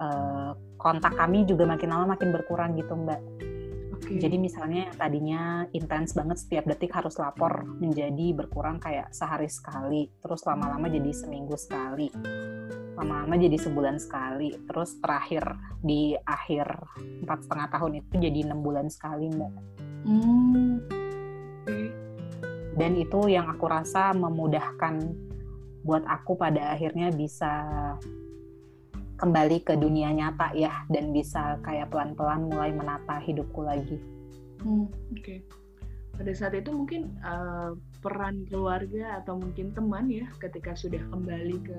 uh, 0.00 0.56
kontak 0.80 1.14
kami 1.14 1.44
juga 1.44 1.68
makin 1.68 1.90
lama 1.92 2.16
makin 2.16 2.32
berkurang 2.32 2.74
gitu 2.78 2.96
mbak. 2.96 3.20
Okay. 4.02 4.18
jadi 4.18 4.34
misalnya 4.34 4.90
tadinya 4.98 5.62
intens 5.70 6.10
banget 6.10 6.42
setiap 6.42 6.66
detik 6.66 6.90
harus 6.90 7.14
lapor 7.22 7.62
menjadi 7.78 8.34
berkurang 8.34 8.82
kayak 8.82 9.14
sehari 9.14 9.46
sekali 9.46 10.10
terus 10.18 10.42
lama-lama 10.42 10.90
jadi 10.90 11.14
seminggu 11.14 11.54
sekali 11.54 12.10
lama-lama 12.98 13.38
jadi 13.38 13.54
sebulan 13.62 14.02
sekali 14.02 14.58
terus 14.66 14.98
terakhir 14.98 15.54
di 15.78 16.18
akhir 16.26 16.66
empat 17.22 17.46
setengah 17.46 17.68
tahun 17.78 17.92
itu 18.02 18.12
jadi 18.18 18.38
enam 18.50 18.60
bulan 18.66 18.90
sekali 18.90 19.30
mbak. 19.30 19.52
Hmm 20.02 21.02
dan 22.76 22.96
itu 22.96 23.28
yang 23.28 23.48
aku 23.48 23.68
rasa 23.68 24.16
memudahkan 24.16 25.00
buat 25.82 26.06
aku 26.06 26.38
pada 26.38 26.72
akhirnya 26.72 27.10
bisa 27.10 27.50
kembali 29.22 29.62
ke 29.62 29.78
dunia 29.78 30.10
nyata 30.10 30.50
ya 30.54 30.82
dan 30.90 31.14
bisa 31.14 31.58
kayak 31.62 31.94
pelan-pelan 31.94 32.50
mulai 32.50 32.74
menata 32.74 33.22
hidupku 33.22 33.62
lagi. 33.62 33.98
Hmm, 34.62 34.90
Oke. 35.14 35.22
Okay. 35.22 35.38
Pada 36.12 36.32
saat 36.36 36.54
itu 36.58 36.70
mungkin 36.74 37.08
uh, 37.24 37.74
peran 38.02 38.44
keluarga 38.46 39.22
atau 39.22 39.38
mungkin 39.38 39.72
teman 39.72 40.10
ya 40.12 40.28
ketika 40.38 40.76
sudah 40.76 41.00
kembali 41.08 41.56
ke 41.64 41.78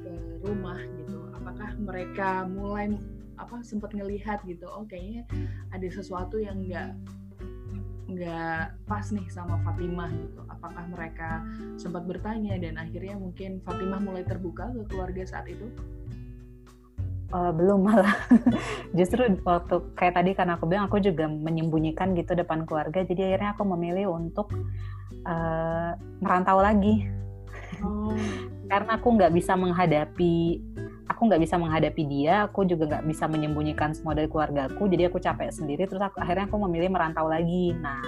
ke 0.00 0.12
rumah 0.46 0.80
gitu, 0.96 1.18
apakah 1.36 1.70
mereka 1.76 2.48
mulai 2.48 2.96
apa 3.38 3.62
sempat 3.62 3.94
ngelihat 3.94 4.42
gitu, 4.48 4.66
oh 4.66 4.82
kayaknya 4.88 5.28
ada 5.70 5.86
sesuatu 5.90 6.40
yang 6.40 6.66
nggak 6.66 6.94
nggak 8.08 8.88
pas 8.88 9.04
nih 9.12 9.28
sama 9.28 9.60
Fatimah 9.62 10.08
gitu. 10.16 10.40
Apakah 10.48 10.84
mereka 10.88 11.44
sempat 11.76 12.08
bertanya 12.08 12.56
dan 12.56 12.80
akhirnya 12.80 13.20
mungkin 13.20 13.60
Fatimah 13.62 14.00
mulai 14.00 14.24
terbuka 14.24 14.72
ke 14.72 14.82
keluarga 14.88 15.22
saat 15.28 15.44
itu? 15.46 15.68
Uh, 17.28 17.52
belum 17.52 17.84
malah 17.84 18.16
justru 18.96 19.20
waktu 19.44 19.76
kayak 19.92 20.16
tadi 20.16 20.32
karena 20.32 20.56
aku 20.56 20.64
bilang 20.64 20.88
aku 20.88 20.96
juga 20.96 21.28
menyembunyikan 21.28 22.16
gitu 22.16 22.32
depan 22.32 22.64
keluarga 22.64 23.04
jadi 23.04 23.36
akhirnya 23.36 23.52
aku 23.52 23.68
memilih 23.68 24.16
untuk 24.16 24.48
uh, 25.28 25.92
merantau 26.24 26.56
lagi 26.56 27.04
oh. 27.84 28.16
karena 28.72 28.96
aku 28.96 29.08
nggak 29.20 29.36
bisa 29.36 29.60
menghadapi 29.60 30.64
aku 31.18 31.26
nggak 31.26 31.42
bisa 31.42 31.58
menghadapi 31.58 32.06
dia, 32.06 32.46
aku 32.46 32.62
juga 32.62 32.86
nggak 32.86 33.10
bisa 33.10 33.26
menyembunyikan 33.26 33.90
semua 33.90 34.14
dari 34.14 34.30
keluargaku, 34.30 34.86
jadi 34.86 35.10
aku 35.10 35.18
capek 35.18 35.50
sendiri. 35.50 35.90
Terus 35.90 35.98
aku, 35.98 36.22
akhirnya 36.22 36.46
aku 36.46 36.62
memilih 36.70 36.94
merantau 36.94 37.26
lagi. 37.26 37.74
Nah, 37.74 37.98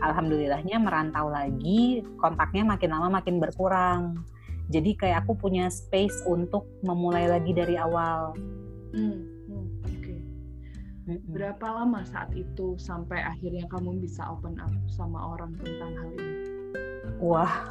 alhamdulillahnya 0.00 0.80
merantau 0.80 1.28
lagi, 1.28 2.00
kontaknya 2.16 2.64
makin 2.64 2.96
lama 2.96 3.20
makin 3.20 3.36
berkurang. 3.44 4.24
Jadi 4.72 4.96
kayak 4.96 5.28
aku 5.28 5.36
punya 5.36 5.68
space 5.68 6.24
untuk 6.24 6.64
memulai 6.80 7.28
lagi 7.28 7.52
dari 7.52 7.76
awal. 7.76 8.32
Hmm, 8.96 9.20
hmm, 9.52 9.66
Oke. 9.84 10.16
Okay. 11.04 11.20
Berapa 11.28 11.84
lama 11.84 12.08
saat 12.08 12.32
itu 12.32 12.80
sampai 12.80 13.20
akhirnya 13.20 13.68
kamu 13.68 14.00
bisa 14.00 14.24
open 14.32 14.56
up 14.64 14.72
sama 14.88 15.36
orang 15.36 15.52
tentang 15.60 15.92
hal 15.92 16.08
ini? 16.16 16.32
Wah, 17.20 17.68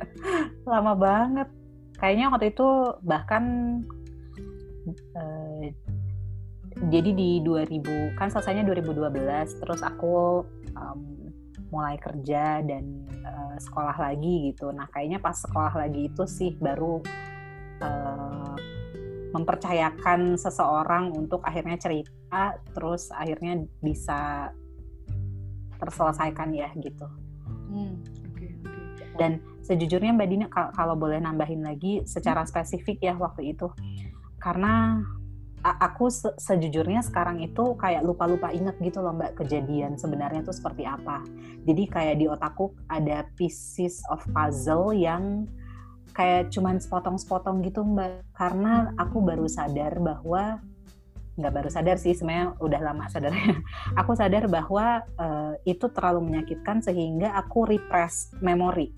lama 0.72 0.96
banget 0.96 1.52
kayaknya 1.96 2.28
waktu 2.28 2.52
itu 2.52 2.68
bahkan 3.02 3.44
uh, 4.92 5.66
jadi 6.92 7.10
di 7.16 7.40
2000 7.40 8.20
kan 8.20 8.28
selesainya 8.28 8.68
2012 8.68 9.62
terus 9.64 9.80
aku 9.80 10.44
um, 10.76 11.00
mulai 11.72 11.96
kerja 11.98 12.60
dan 12.62 13.08
uh, 13.24 13.56
sekolah 13.56 13.96
lagi 13.96 14.52
gitu 14.52 14.70
nah 14.70 14.86
kayaknya 14.92 15.18
pas 15.18 15.34
sekolah 15.34 15.72
lagi 15.72 16.12
itu 16.12 16.24
sih 16.28 16.52
baru 16.60 17.00
uh, 17.80 18.54
mempercayakan 19.32 20.38
seseorang 20.38 21.12
untuk 21.12 21.42
akhirnya 21.42 21.76
cerita 21.76 22.56
terus 22.72 23.12
akhirnya 23.12 23.64
bisa 23.80 24.52
terselesaikan 25.76 26.56
ya 26.56 26.72
gitu 26.80 27.04
hmm, 27.68 27.94
okay, 28.32 28.48
okay. 28.64 29.08
dan 29.20 29.44
sejujurnya 29.60 30.14
Mbak 30.14 30.28
Dina 30.30 30.46
kalau 30.48 30.94
boleh 30.96 31.20
nambahin 31.20 31.60
lagi 31.60 32.06
secara 32.08 32.46
hmm. 32.46 32.48
spesifik 32.48 33.02
ya 33.02 33.14
waktu 33.18 33.52
itu 33.52 33.68
karena 34.40 35.02
aku 35.66 36.06
se 36.12 36.30
sejujurnya 36.38 37.02
sekarang 37.02 37.42
itu 37.42 37.74
kayak 37.74 38.06
lupa-lupa 38.06 38.54
inget 38.54 38.78
gitu 38.78 39.02
loh 39.02 39.10
mbak 39.10 39.34
kejadian 39.34 39.98
sebenarnya 39.98 40.46
itu 40.46 40.54
seperti 40.54 40.86
apa. 40.86 41.26
Jadi 41.66 41.82
kayak 41.90 42.16
di 42.22 42.26
otakku 42.30 42.70
ada 42.86 43.26
pieces 43.34 43.98
of 44.06 44.22
puzzle 44.30 44.94
yang 44.94 45.50
kayak 46.14 46.54
cuman 46.54 46.78
sepotong-sepotong 46.78 47.66
gitu 47.66 47.82
mbak. 47.82 48.22
Karena 48.36 48.94
aku 48.94 49.18
baru 49.18 49.50
sadar 49.50 49.98
bahwa 49.98 50.62
nggak 51.36 51.52
baru 51.52 51.68
sadar 51.68 52.00
sih 52.00 52.16
sebenarnya 52.16 52.56
udah 52.64 52.80
lama 52.80 53.04
sadarnya 53.12 53.60
aku 54.00 54.16
sadar 54.16 54.48
bahwa 54.48 55.04
uh, 55.20 55.52
itu 55.68 55.84
terlalu 55.92 56.32
menyakitkan 56.32 56.80
sehingga 56.80 57.36
aku 57.36 57.68
repress 57.68 58.32
memori 58.40 58.88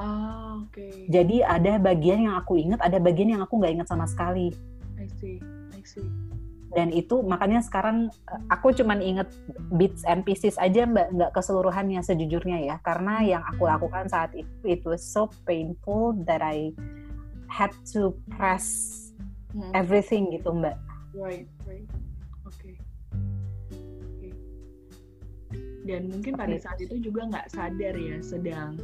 ah 0.00 0.64
oke 0.64 0.72
okay. 0.72 1.04
jadi 1.12 1.44
ada 1.44 1.76
bagian 1.76 2.24
yang 2.24 2.34
aku 2.40 2.56
ingat 2.56 2.80
ada 2.80 2.96
bagian 2.96 3.36
yang 3.36 3.44
aku 3.44 3.60
nggak 3.60 3.76
ingat 3.76 3.88
sama 3.92 4.08
sekali 4.08 4.48
I 4.96 5.06
see 5.20 5.36
I 5.76 5.84
see 5.84 6.08
dan 6.70 6.94
itu 6.94 7.18
makanya 7.26 7.60
sekarang 7.66 8.14
eh, 8.30 8.42
aku 8.46 8.70
cuman 8.70 9.02
inget 9.02 9.26
bits 9.74 10.06
and 10.06 10.22
pieces 10.22 10.54
aja 10.56 10.86
mbak 10.86 11.10
nggak 11.10 11.30
keseluruhannya 11.34 11.98
sejujurnya 12.00 12.62
ya 12.62 12.76
karena 12.86 13.26
yang 13.26 13.42
aku 13.42 13.66
lakukan 13.66 14.06
saat 14.06 14.30
itu 14.38 14.54
it 14.62 14.82
was 14.86 15.02
so 15.02 15.26
painful 15.44 16.14
that 16.24 16.38
I 16.40 16.70
had 17.50 17.74
to 17.92 18.14
press 18.30 18.66
hmm. 19.50 19.74
everything 19.74 20.30
gitu 20.30 20.54
mbak 20.54 20.78
right 21.18 21.50
right 21.66 21.90
oke 22.46 22.54
okay. 22.54 22.78
okay. 24.14 24.32
dan 25.90 26.06
mungkin 26.06 26.38
pada 26.38 26.54
saat 26.54 26.78
itu 26.78 27.02
juga 27.02 27.26
nggak 27.34 27.50
sadar 27.50 27.94
ya 27.98 28.22
sedang 28.22 28.78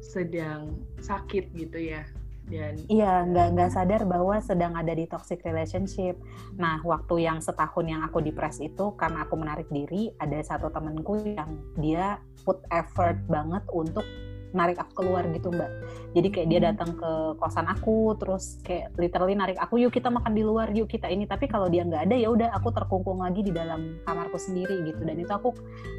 sedang 0.00 0.80
sakit 1.00 1.52
gitu 1.56 1.78
ya. 1.78 2.04
Dan 2.46 2.78
iya 2.86 3.26
nggak 3.26 3.58
nggak 3.58 3.70
sadar 3.74 4.06
bahwa 4.06 4.38
sedang 4.38 4.78
ada 4.78 4.94
di 4.94 5.10
toxic 5.10 5.42
relationship. 5.42 6.14
Nah 6.54 6.78
waktu 6.86 7.26
yang 7.26 7.42
setahun 7.42 7.82
yang 7.82 8.06
aku 8.06 8.22
depres 8.22 8.62
itu 8.62 8.94
karena 8.94 9.26
aku 9.26 9.34
menarik 9.34 9.66
diri 9.66 10.14
ada 10.22 10.38
satu 10.46 10.70
temenku 10.70 11.18
yang 11.26 11.58
dia 11.74 12.22
put 12.46 12.62
effort 12.70 13.18
banget 13.26 13.66
untuk 13.74 14.06
narik 14.54 14.78
aku 14.78 15.02
keluar 15.02 15.26
gitu 15.34 15.50
mbak. 15.50 15.68
Jadi 16.14 16.28
kayak 16.30 16.48
dia 16.48 16.60
hmm. 16.62 16.68
datang 16.70 16.90
ke 16.94 17.10
kosan 17.42 17.66
aku 17.66 18.14
terus 18.14 18.62
kayak 18.62 18.94
literally 18.94 19.34
narik 19.34 19.58
aku 19.58 19.82
yuk 19.82 19.90
kita 19.90 20.06
makan 20.08 20.32
di 20.32 20.46
luar 20.46 20.70
yuk 20.70 20.86
kita 20.86 21.10
ini. 21.10 21.26
Tapi 21.26 21.50
kalau 21.50 21.66
dia 21.66 21.82
nggak 21.82 22.06
ada 22.06 22.14
ya 22.14 22.30
udah 22.30 22.54
aku 22.54 22.70
terkungkung 22.70 23.20
lagi 23.26 23.42
di 23.42 23.50
dalam 23.50 23.98
kamarku 24.06 24.38
sendiri 24.38 24.86
gitu. 24.86 25.02
Dan 25.02 25.18
itu 25.18 25.34
aku 25.34 25.50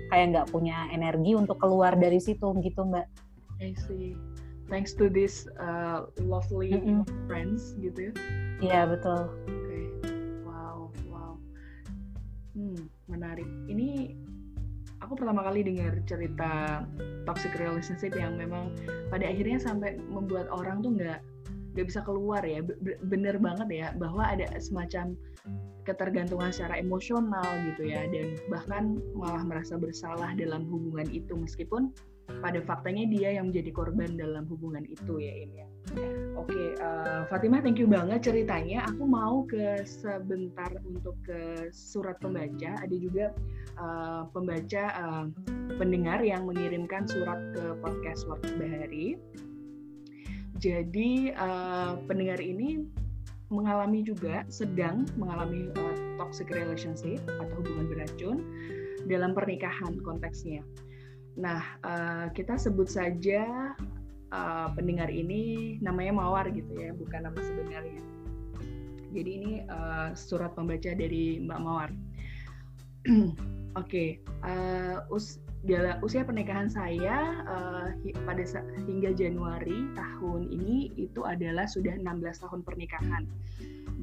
kayak 0.10 0.26
nggak 0.32 0.48
punya 0.50 0.88
energi 0.96 1.36
untuk 1.36 1.60
keluar 1.60 2.00
dari 2.00 2.24
situ 2.24 2.56
gitu 2.64 2.88
mbak 2.88 3.27
I 3.62 3.74
see 3.74 4.16
thanks 4.70 4.94
to 4.94 5.10
this 5.10 5.48
uh, 5.58 6.12
lovely 6.20 6.76
mm 6.76 6.84
-hmm. 6.84 7.02
friends 7.26 7.74
gitu 7.80 8.12
ya. 8.12 8.14
Iya 8.62 8.70
yeah, 8.70 8.84
betul. 8.86 9.22
Oke. 9.48 9.64
Okay. 9.64 9.86
wow 10.46 10.92
wow. 11.10 11.34
Hmm 12.54 12.88
menarik. 13.08 13.48
Ini 13.72 14.14
aku 15.02 15.18
pertama 15.18 15.48
kali 15.48 15.64
dengar 15.64 15.98
cerita 16.06 16.84
toxic 17.24 17.56
relationship 17.58 18.14
yang 18.14 18.36
memang 18.36 18.76
pada 19.10 19.26
akhirnya 19.28 19.58
sampai 19.58 19.98
membuat 20.12 20.52
orang 20.52 20.84
tuh 20.84 20.94
nggak 20.94 21.20
nggak 21.74 21.86
bisa 21.88 22.04
keluar 22.04 22.44
ya. 22.44 22.62
Bener 23.08 23.40
banget 23.40 23.68
ya 23.72 23.88
bahwa 23.96 24.28
ada 24.28 24.46
semacam 24.60 25.16
ketergantungan 25.88 26.52
secara 26.52 26.84
emosional 26.84 27.48
gitu 27.72 27.88
ya 27.88 28.04
dan 28.12 28.36
bahkan 28.52 29.00
malah 29.16 29.40
merasa 29.48 29.80
bersalah 29.80 30.36
dalam 30.36 30.68
hubungan 30.68 31.08
itu. 31.08 31.32
Meskipun 31.32 31.96
pada 32.28 32.60
faktanya 32.64 33.08
dia 33.08 33.40
yang 33.40 33.50
menjadi 33.50 33.72
korban 33.72 34.20
dalam 34.20 34.44
hubungan 34.52 34.84
itu 34.84 35.20
ya 35.20 35.34
ini 35.48 35.64
ya. 35.64 35.68
Oke, 36.36 36.52
okay, 36.52 36.68
uh, 36.84 37.24
eh, 37.24 37.24
Fatimah, 37.32 37.64
thank 37.64 37.80
you 37.80 37.88
banget 37.88 38.20
ceritanya. 38.28 38.84
Aku 38.92 39.08
mau 39.08 39.48
ke 39.48 39.82
sebentar 39.88 40.68
untuk 40.84 41.16
ke 41.24 41.72
surat 41.72 42.20
pembaca. 42.20 42.76
Ada 42.84 42.96
juga 43.00 43.32
uh, 43.80 44.28
pembaca 44.36 44.84
uh, 45.00 45.26
pendengar 45.80 46.20
yang 46.20 46.44
mengirimkan 46.44 47.08
surat 47.08 47.40
ke 47.56 47.64
podcast 47.80 48.28
Waktu 48.28 48.52
Bahari. 48.60 49.08
Jadi 50.60 51.32
uh, 51.32 51.96
pendengar 52.06 52.44
ini 52.44 52.84
mengalami 53.48 54.04
juga 54.04 54.44
sedang 54.52 55.08
mengalami 55.16 55.72
uh, 55.80 55.96
toxic 56.20 56.52
relationship 56.52 57.24
atau 57.24 57.64
hubungan 57.64 57.88
beracun 57.88 58.38
dalam 59.08 59.32
pernikahan 59.32 59.96
konteksnya. 60.04 60.60
Nah, 61.38 61.62
uh, 61.86 62.26
kita 62.34 62.58
sebut 62.58 62.90
saja 62.90 63.78
uh, 64.34 64.68
pendengar 64.74 65.08
ini 65.14 65.78
namanya 65.86 66.18
Mawar 66.18 66.50
gitu 66.50 66.74
ya, 66.74 66.92
bukan 66.98 67.30
nama 67.30 67.38
sebenarnya. 67.38 68.02
Jadi 69.14 69.30
ini 69.30 69.52
uh, 69.70 70.12
surat 70.18 70.58
pembaca 70.58 70.92
dari 70.98 71.38
Mbak 71.46 71.60
Mawar. 71.62 71.90
Oke, 73.08 73.38
okay. 73.78 74.10
uh, 74.42 75.06
us 75.14 75.38
usia 76.02 76.24
pernikahan 76.24 76.72
saya 76.72 77.44
uh, 77.46 77.88
pada 78.26 78.44
hingga 78.88 79.14
Januari 79.14 79.86
tahun 79.94 80.50
ini 80.50 80.96
itu 80.98 81.22
adalah 81.22 81.70
sudah 81.70 81.94
16 81.94 82.44
tahun 82.44 82.62
pernikahan. 82.66 83.30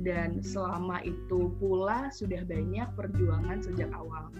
Dan 0.04 0.42
selama 0.42 1.02
itu 1.06 1.54
pula 1.58 2.10
sudah 2.10 2.42
banyak 2.46 2.86
perjuangan 2.98 3.62
sejak 3.62 3.90
awal 3.94 4.30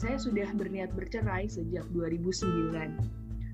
saya 0.00 0.16
sudah 0.16 0.48
berniat 0.56 0.96
bercerai 0.96 1.44
sejak 1.44 1.84
2009. 1.92 2.40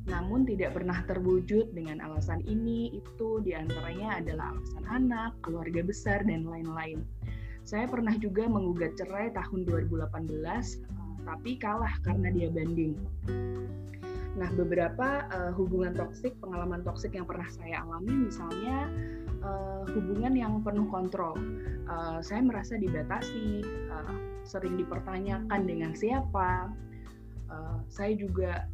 Namun 0.07 0.47
tidak 0.47 0.79
pernah 0.79 1.03
terwujud 1.03 1.75
dengan 1.75 1.99
alasan 1.99 2.39
ini, 2.47 2.95
itu 2.95 3.43
di 3.43 3.51
antaranya 3.51 4.23
adalah 4.23 4.55
alasan 4.55 4.85
anak, 4.87 5.35
keluarga 5.43 5.83
besar, 5.83 6.23
dan 6.23 6.47
lain-lain. 6.47 7.03
Saya 7.67 7.91
pernah 7.91 8.15
juga 8.15 8.47
menggugat 8.47 8.95
cerai 8.95 9.35
tahun 9.35 9.67
2018, 9.67 11.27
tapi 11.27 11.59
kalah 11.59 11.91
karena 12.07 12.31
dia 12.31 12.47
banding. 12.47 12.95
Nah, 14.39 14.51
beberapa 14.55 15.27
uh, 15.35 15.51
hubungan 15.59 15.99
toksik, 15.99 16.39
pengalaman 16.39 16.87
toksik 16.87 17.19
yang 17.19 17.27
pernah 17.27 17.51
saya 17.51 17.83
alami, 17.83 18.31
misalnya 18.31 18.87
uh, 19.43 19.83
hubungan 19.91 20.39
yang 20.39 20.63
penuh 20.63 20.87
kontrol. 20.95 21.35
Uh, 21.91 22.23
saya 22.23 22.39
merasa 22.47 22.79
dibatasi, 22.79 23.67
uh, 23.91 24.36
sering 24.47 24.79
dipertanyakan 24.79 25.67
dengan 25.67 25.93
siapa. 25.93 26.71
Uh, 27.47 27.79
saya 27.91 28.15
juga 28.15 28.67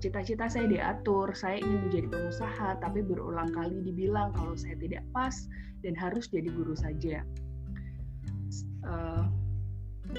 cita-cita 0.00 0.48
uh, 0.48 0.52
saya 0.52 0.66
diatur, 0.68 1.32
saya 1.36 1.60
ingin 1.60 1.90
menjadi 1.90 2.08
pengusaha, 2.12 2.68
tapi 2.80 3.04
berulang 3.04 3.50
kali 3.52 3.82
dibilang 3.84 4.32
kalau 4.36 4.54
saya 4.56 4.76
tidak 4.78 5.04
pas 5.10 5.34
dan 5.84 5.96
harus 5.96 6.28
jadi 6.28 6.48
guru 6.52 6.76
saja. 6.76 7.24
Uh, 8.86 9.26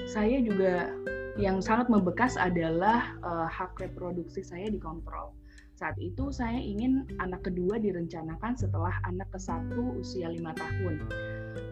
saya 0.04 0.42
juga 0.44 0.92
yang 1.38 1.62
sangat 1.62 1.86
membekas 1.86 2.34
adalah 2.34 3.14
uh, 3.22 3.46
hak 3.46 3.78
reproduksi 3.78 4.42
saya 4.42 4.66
dikontrol. 4.68 5.37
Saat 5.78 5.94
itu 6.02 6.34
saya 6.34 6.58
ingin 6.58 7.06
anak 7.22 7.46
kedua 7.46 7.78
direncanakan 7.78 8.58
setelah 8.58 8.98
anak 9.06 9.30
ke 9.30 9.38
satu 9.38 9.94
usia 10.02 10.26
lima 10.26 10.50
tahun. 10.58 11.06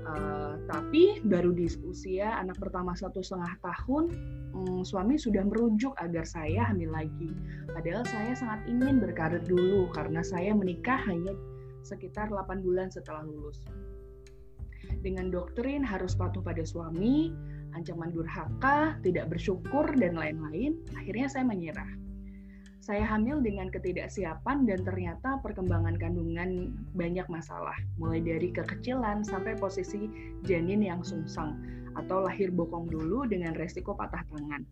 Uh, 0.06 0.62
tapi 0.70 1.18
baru 1.26 1.50
di 1.50 1.66
usia 1.82 2.38
anak 2.38 2.54
pertama 2.62 2.94
satu 2.94 3.18
setengah 3.18 3.58
tahun, 3.66 4.14
um, 4.54 4.86
suami 4.86 5.18
sudah 5.18 5.42
merujuk 5.42 5.90
agar 5.98 6.22
saya 6.22 6.70
hamil 6.70 6.94
lagi. 6.94 7.34
Padahal 7.66 8.06
saya 8.06 8.38
sangat 8.38 8.62
ingin 8.70 9.02
berkarir 9.02 9.42
dulu 9.42 9.90
karena 9.90 10.22
saya 10.22 10.54
menikah 10.54 11.02
hanya 11.10 11.34
sekitar 11.82 12.30
8 12.30 12.62
bulan 12.62 12.86
setelah 12.94 13.26
lulus. 13.26 13.58
Dengan 15.02 15.34
doktrin 15.34 15.82
harus 15.82 16.14
patuh 16.14 16.46
pada 16.46 16.62
suami, 16.62 17.34
ancaman 17.74 18.14
durhaka, 18.14 19.02
tidak 19.02 19.34
bersyukur, 19.34 19.90
dan 19.98 20.14
lain-lain, 20.14 20.78
akhirnya 20.94 21.26
saya 21.26 21.42
menyerah 21.42 22.05
saya 22.86 23.02
hamil 23.02 23.42
dengan 23.42 23.66
ketidaksiapan 23.66 24.62
dan 24.62 24.86
ternyata 24.86 25.42
perkembangan 25.42 25.98
kandungan 25.98 26.70
banyak 26.94 27.26
masalah, 27.26 27.74
mulai 27.98 28.22
dari 28.22 28.54
kekecilan 28.54 29.26
sampai 29.26 29.58
posisi 29.58 30.06
janin 30.46 30.86
yang 30.86 31.02
sungsang 31.02 31.58
atau 31.98 32.22
lahir 32.22 32.54
bokong 32.54 32.86
dulu 32.86 33.26
dengan 33.26 33.58
resiko 33.58 33.90
patah 33.90 34.22
tangan. 34.30 34.62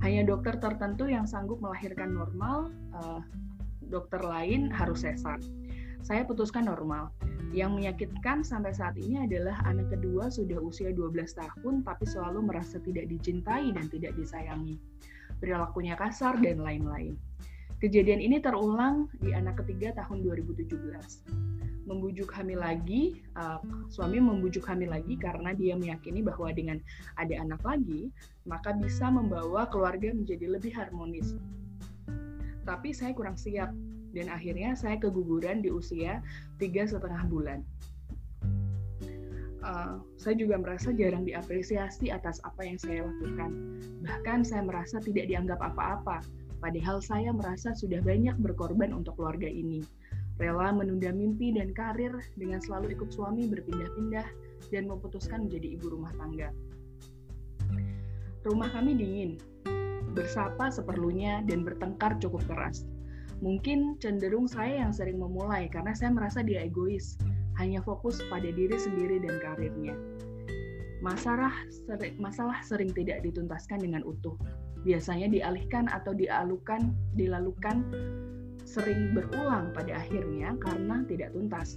Hanya 0.00 0.24
dokter 0.24 0.56
tertentu 0.56 1.04
yang 1.04 1.28
sanggup 1.28 1.60
melahirkan 1.60 2.16
normal, 2.16 2.72
uh, 2.96 3.20
dokter 3.92 4.24
lain 4.24 4.72
harus 4.72 5.04
sesar. 5.04 5.36
Saya 6.00 6.24
putuskan 6.24 6.64
normal. 6.64 7.12
Yang 7.52 7.76
menyakitkan 7.76 8.40
sampai 8.40 8.72
saat 8.72 8.96
ini 8.96 9.20
adalah 9.28 9.60
anak 9.68 9.92
kedua 9.92 10.32
sudah 10.32 10.56
usia 10.64 10.96
12 10.96 11.12
tahun 11.36 11.84
tapi 11.84 12.08
selalu 12.08 12.40
merasa 12.40 12.80
tidak 12.80 13.04
dicintai 13.12 13.68
dan 13.76 13.84
tidak 13.92 14.16
disayangi. 14.16 14.80
Perilakunya 15.36 15.92
kasar 16.00 16.40
dan 16.40 16.64
lain-lain. 16.64 17.20
Kejadian 17.80 18.20
ini 18.20 18.36
terulang 18.44 19.08
di 19.24 19.32
anak 19.32 19.64
ketiga 19.64 19.96
tahun 19.96 20.20
2017. 20.20 20.76
Membujuk 21.88 22.28
hamil 22.28 22.60
lagi, 22.60 23.24
uh, 23.40 23.56
suami 23.88 24.20
membujuk 24.20 24.68
hamil 24.68 24.92
lagi 24.92 25.16
karena 25.16 25.56
dia 25.56 25.80
meyakini 25.80 26.20
bahwa 26.20 26.52
dengan 26.52 26.76
ada 27.16 27.40
anak 27.40 27.64
lagi, 27.64 28.12
maka 28.44 28.76
bisa 28.76 29.08
membawa 29.08 29.64
keluarga 29.72 30.12
menjadi 30.12 30.52
lebih 30.52 30.76
harmonis. 30.76 31.40
Tapi 32.68 32.92
saya 32.92 33.16
kurang 33.16 33.40
siap 33.40 33.72
dan 34.12 34.28
akhirnya 34.28 34.76
saya 34.76 35.00
keguguran 35.00 35.64
di 35.64 35.72
usia 35.72 36.20
tiga 36.60 36.84
setengah 36.84 37.24
bulan. 37.32 37.64
Uh, 39.64 40.04
saya 40.20 40.36
juga 40.36 40.60
merasa 40.60 40.92
jarang 40.92 41.24
diapresiasi 41.24 42.12
atas 42.12 42.44
apa 42.44 42.60
yang 42.60 42.76
saya 42.76 43.08
lakukan. 43.08 43.56
Bahkan 44.04 44.44
saya 44.44 44.68
merasa 44.68 45.00
tidak 45.00 45.32
dianggap 45.32 45.64
apa-apa 45.64 46.20
Padahal 46.60 47.00
saya 47.00 47.32
merasa 47.32 47.72
sudah 47.72 48.04
banyak 48.04 48.36
berkorban 48.38 48.92
untuk 48.92 49.16
keluarga 49.16 49.48
ini. 49.48 49.80
rela 50.40 50.72
menunda 50.72 51.12
mimpi 51.12 51.52
dan 51.52 51.68
karir 51.76 52.16
dengan 52.40 52.64
selalu 52.64 52.96
ikut 52.96 53.12
suami 53.12 53.44
berpindah-pindah 53.44 54.24
dan 54.72 54.88
memutuskan 54.88 55.44
menjadi 55.44 55.76
ibu 55.76 55.92
rumah 55.92 56.16
tangga. 56.16 56.48
Rumah 58.48 58.72
kami 58.72 58.96
dingin, 58.96 59.36
bersapa 60.16 60.72
seperlunya 60.72 61.44
dan 61.44 61.60
bertengkar 61.60 62.16
cukup 62.24 62.40
keras. 62.48 62.88
Mungkin 63.44 64.00
cenderung 64.00 64.48
saya 64.48 64.84
yang 64.84 64.92
sering 64.92 65.20
memulai 65.20 65.68
karena 65.68 65.92
saya 65.92 66.12
merasa 66.12 66.40
dia 66.40 66.64
egois, 66.64 67.20
hanya 67.60 67.84
fokus 67.84 68.20
pada 68.28 68.48
diri 68.48 68.76
sendiri 68.76 69.20
dan 69.20 69.36
karirnya. 69.40 69.92
Masalah 71.00 71.52
sering, 71.68 72.16
masalah 72.20 72.60
sering 72.60 72.92
tidak 72.92 73.24
dituntaskan 73.24 73.80
dengan 73.80 74.04
utuh. 74.04 74.36
Biasanya 74.86 75.28
dialihkan 75.28 75.88
atau 75.92 76.16
dialukan, 76.16 76.92
dilalukan 77.16 77.84
sering 78.64 79.12
berulang 79.12 79.74
pada 79.76 79.98
akhirnya 79.98 80.56
karena 80.62 81.04
tidak 81.10 81.34
tuntas. 81.36 81.76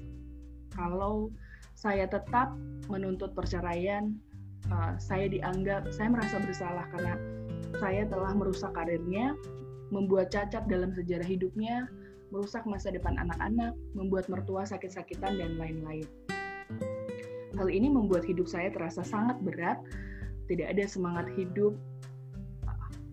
Kalau 0.72 1.34
saya 1.74 2.06
tetap 2.06 2.54
menuntut 2.88 3.34
perceraian, 3.34 4.14
uh, 4.72 4.96
saya 5.02 5.28
dianggap 5.28 5.90
saya 5.90 6.14
merasa 6.14 6.38
bersalah 6.40 6.86
karena 6.94 7.18
saya 7.82 8.06
telah 8.06 8.32
merusak 8.38 8.72
karirnya, 8.78 9.34
membuat 9.90 10.30
cacat 10.30 10.66
dalam 10.70 10.94
sejarah 10.94 11.26
hidupnya, 11.26 11.90
merusak 12.30 12.66
masa 12.70 12.94
depan 12.94 13.18
anak-anak, 13.18 13.74
membuat 13.98 14.30
mertua 14.30 14.66
sakit-sakitan 14.66 15.38
dan 15.38 15.58
lain-lain. 15.58 16.06
Hal 17.54 17.70
ini 17.70 17.90
membuat 17.90 18.26
hidup 18.26 18.50
saya 18.50 18.74
terasa 18.74 19.06
sangat 19.06 19.38
berat, 19.46 19.78
tidak 20.50 20.74
ada 20.74 20.86
semangat 20.90 21.30
hidup. 21.38 21.78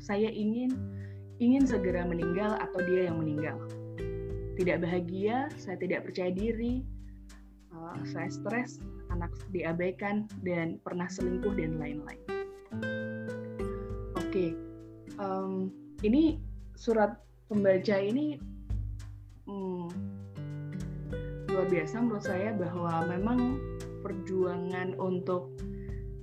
Saya 0.00 0.32
ingin 0.32 0.72
ingin 1.40 1.64
segera 1.68 2.08
meninggal 2.08 2.56
atau 2.56 2.80
dia 2.88 3.08
yang 3.12 3.20
meninggal. 3.20 3.56
Tidak 4.56 4.80
bahagia, 4.80 5.48
saya 5.56 5.76
tidak 5.80 6.08
percaya 6.08 6.32
diri, 6.32 6.84
uh, 7.72 7.96
saya 8.04 8.28
stres, 8.28 8.80
anak 9.08 9.32
diabaikan, 9.52 10.28
dan 10.44 10.80
pernah 10.84 11.08
selingkuh 11.08 11.52
dan 11.56 11.80
lain-lain. 11.80 12.20
Oke, 14.16 14.24
okay. 14.28 14.50
um, 15.16 15.72
ini 16.04 16.40
surat 16.76 17.20
pembaca 17.48 17.96
ini 17.96 18.36
hmm, 19.48 19.88
luar 21.50 21.66
biasa 21.66 22.04
menurut 22.04 22.24
saya 22.24 22.52
bahwa 22.56 23.04
memang 23.08 23.58
perjuangan 24.00 24.96
untuk 24.96 25.56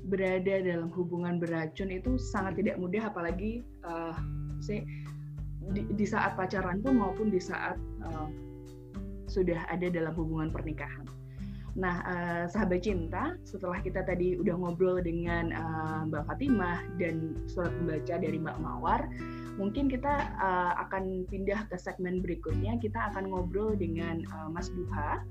berada 0.07 0.63
dalam 0.63 0.89
hubungan 0.95 1.37
beracun 1.37 1.91
itu 1.91 2.15
sangat 2.15 2.63
tidak 2.63 2.79
mudah 2.79 3.11
apalagi 3.11 3.61
uh, 3.83 4.15
di, 5.75 5.83
di 5.83 6.05
saat 6.07 6.39
pacaran 6.39 6.79
pun 6.79 6.99
maupun 6.99 7.27
di 7.27 7.39
saat 7.43 7.75
uh, 8.07 8.31
sudah 9.27 9.67
ada 9.67 9.91
dalam 9.91 10.15
hubungan 10.15 10.49
pernikahan. 10.49 11.03
Nah, 11.77 12.01
uh, 12.09 12.43
sahabat 12.49 12.81
cinta, 12.81 13.37
setelah 13.45 13.77
kita 13.85 14.01
tadi 14.01 14.33
udah 14.33 14.57
ngobrol 14.57 14.97
dengan 14.97 15.53
uh, 15.53 16.09
Mbak 16.09 16.25
Fatimah 16.25 16.81
dan 16.97 17.37
surat 17.45 17.69
pembaca 17.69 18.17
dari 18.17 18.41
Mbak 18.41 18.57
Mawar, 18.57 19.05
mungkin 19.61 19.85
kita 19.85 20.33
uh, 20.41 20.73
akan 20.89 21.29
pindah 21.29 21.69
ke 21.69 21.77
segmen 21.77 22.25
berikutnya. 22.25 22.81
Kita 22.81 23.13
akan 23.13 23.29
ngobrol 23.29 23.77
dengan 23.77 24.25
uh, 24.33 24.49
Mas 24.49 24.73
Duha 24.73 25.21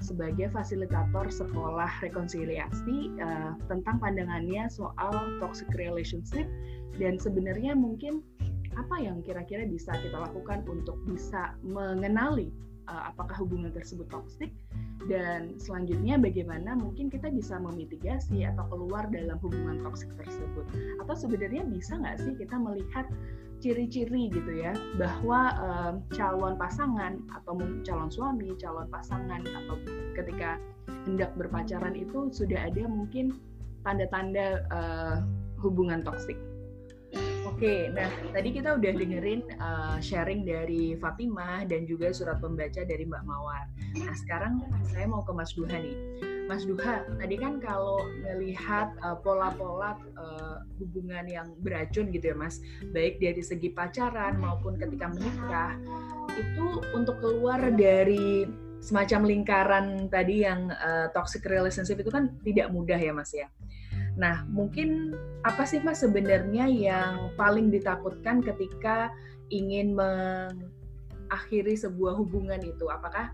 sebagai 0.00 0.48
fasilitator 0.50 1.28
sekolah 1.28 1.88
rekonsiliasi 2.00 3.12
uh, 3.20 3.52
tentang 3.68 4.00
pandangannya 4.00 4.66
soal 4.72 5.12
toxic 5.38 5.68
relationship 5.76 6.48
dan 6.96 7.20
sebenarnya 7.20 7.76
mungkin 7.76 8.24
apa 8.78 8.96
yang 9.02 9.20
kira-kira 9.20 9.66
bisa 9.68 9.92
kita 9.98 10.16
lakukan 10.16 10.64
untuk 10.66 10.96
bisa 11.04 11.54
mengenali 11.60 12.48
uh, 12.90 13.14
apakah 13.14 13.38
hubungan 13.38 13.70
tersebut 13.70 14.10
toksik 14.10 14.50
dan 15.06 15.54
selanjutnya 15.56 16.18
bagaimana 16.18 16.74
mungkin 16.74 17.08
kita 17.08 17.30
bisa 17.30 17.56
memitigasi 17.56 18.44
atau 18.44 18.66
keluar 18.68 19.06
dalam 19.08 19.38
hubungan 19.40 19.80
toksik 19.86 20.10
tersebut. 20.18 20.66
Atau 21.00 21.14
sebenarnya 21.14 21.62
bisa 21.70 21.96
nggak 21.96 22.18
sih 22.20 22.34
kita 22.36 22.58
melihat 22.58 23.06
ciri-ciri 23.60 24.32
gitu 24.32 24.52
ya 24.56 24.72
bahwa 24.96 25.52
um, 25.60 25.94
calon 26.16 26.56
pasangan 26.56 27.20
atau 27.36 27.60
calon 27.84 28.08
suami 28.08 28.56
calon 28.56 28.88
pasangan 28.88 29.44
atau 29.44 29.76
ketika 30.16 30.56
hendak 31.04 31.30
berpacaran 31.36 31.92
itu 31.92 32.32
sudah 32.32 32.72
ada 32.72 32.88
mungkin 32.88 33.36
tanda-tanda 33.84 34.64
uh, 34.72 35.20
hubungan 35.60 36.00
toksik 36.00 36.36
Oke, 37.60 37.92
nah 37.92 38.08
tadi 38.32 38.56
kita 38.56 38.80
udah 38.80 38.92
dengerin 38.96 39.44
uh, 39.60 40.00
sharing 40.00 40.48
dari 40.48 40.96
Fatimah 40.96 41.68
dan 41.68 41.84
juga 41.84 42.08
surat 42.08 42.40
pembaca 42.40 42.80
dari 42.88 43.04
Mbak 43.04 43.20
Mawar. 43.20 43.68
Nah 44.00 44.16
sekarang 44.16 44.64
saya 44.88 45.04
mau 45.04 45.20
ke 45.20 45.28
Mas 45.36 45.52
Duha 45.52 45.76
nih. 45.76 45.92
Mas 46.48 46.64
Duha, 46.64 47.04
tadi 47.20 47.36
kan 47.36 47.60
kalau 47.60 48.00
melihat 48.24 48.96
uh, 49.04 49.12
pola-pola 49.20 49.92
uh, 50.16 50.64
hubungan 50.80 51.28
yang 51.28 51.52
beracun 51.60 52.08
gitu 52.08 52.32
ya 52.32 52.36
Mas, 52.40 52.64
baik 52.96 53.20
dari 53.20 53.44
segi 53.44 53.68
pacaran 53.76 54.40
maupun 54.40 54.80
ketika 54.80 55.12
menikah, 55.12 55.76
itu 56.40 56.80
untuk 56.96 57.20
keluar 57.20 57.60
dari 57.76 58.48
semacam 58.80 59.20
lingkaran 59.28 60.08
tadi 60.08 60.48
yang 60.48 60.72
uh, 60.80 61.12
toxic 61.12 61.44
relationship 61.44 62.00
itu 62.00 62.08
kan 62.08 62.32
tidak 62.40 62.72
mudah 62.72 62.96
ya 62.96 63.12
Mas 63.12 63.36
ya. 63.36 63.52
Nah, 64.20 64.44
mungkin 64.52 65.16
apa 65.48 65.64
sih 65.64 65.80
Mas 65.80 66.04
sebenarnya 66.04 66.68
yang 66.68 67.32
paling 67.40 67.72
ditakutkan 67.72 68.44
ketika 68.44 69.08
ingin 69.48 69.96
mengakhiri 69.96 71.72
sebuah 71.72 72.20
hubungan 72.20 72.60
itu? 72.60 72.84
Apakah 72.92 73.32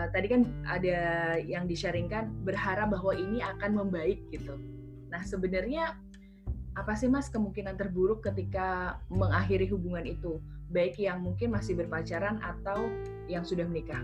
uh, 0.00 0.08
tadi 0.16 0.32
kan 0.32 0.48
ada 0.64 1.36
yang 1.44 1.68
disharingkan 1.68 2.32
berharap 2.40 2.96
bahwa 2.96 3.12
ini 3.12 3.44
akan 3.44 3.84
membaik 3.84 4.24
gitu. 4.32 4.56
Nah, 5.12 5.20
sebenarnya 5.22 5.92
apa 6.74 6.96
sih 6.96 7.06
Mas 7.06 7.30
kemungkinan 7.30 7.76
terburuk 7.76 8.24
ketika 8.24 8.98
mengakhiri 9.12 9.68
hubungan 9.70 10.08
itu? 10.08 10.40
Baik 10.72 10.96
yang 10.96 11.20
mungkin 11.20 11.52
masih 11.52 11.76
berpacaran 11.76 12.40
atau 12.40 12.88
yang 13.28 13.44
sudah 13.44 13.68
menikah? 13.68 14.00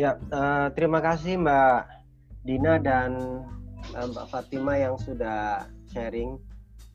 Ya, 0.00 0.16
uh, 0.32 0.72
terima 0.72 1.04
kasih 1.04 1.36
Mbak 1.42 1.80
Dina 2.46 2.78
dan 2.80 3.44
Mbak 3.94 4.26
Fatima 4.28 4.76
yang 4.76 4.96
sudah 5.00 5.68
sharing 5.92 6.36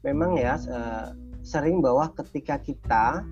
memang 0.03 0.37
ya 0.37 0.59
uh, 0.69 1.15
sering 1.41 1.79
bahwa 1.79 2.11
ketika 2.13 2.59
kita 2.61 3.25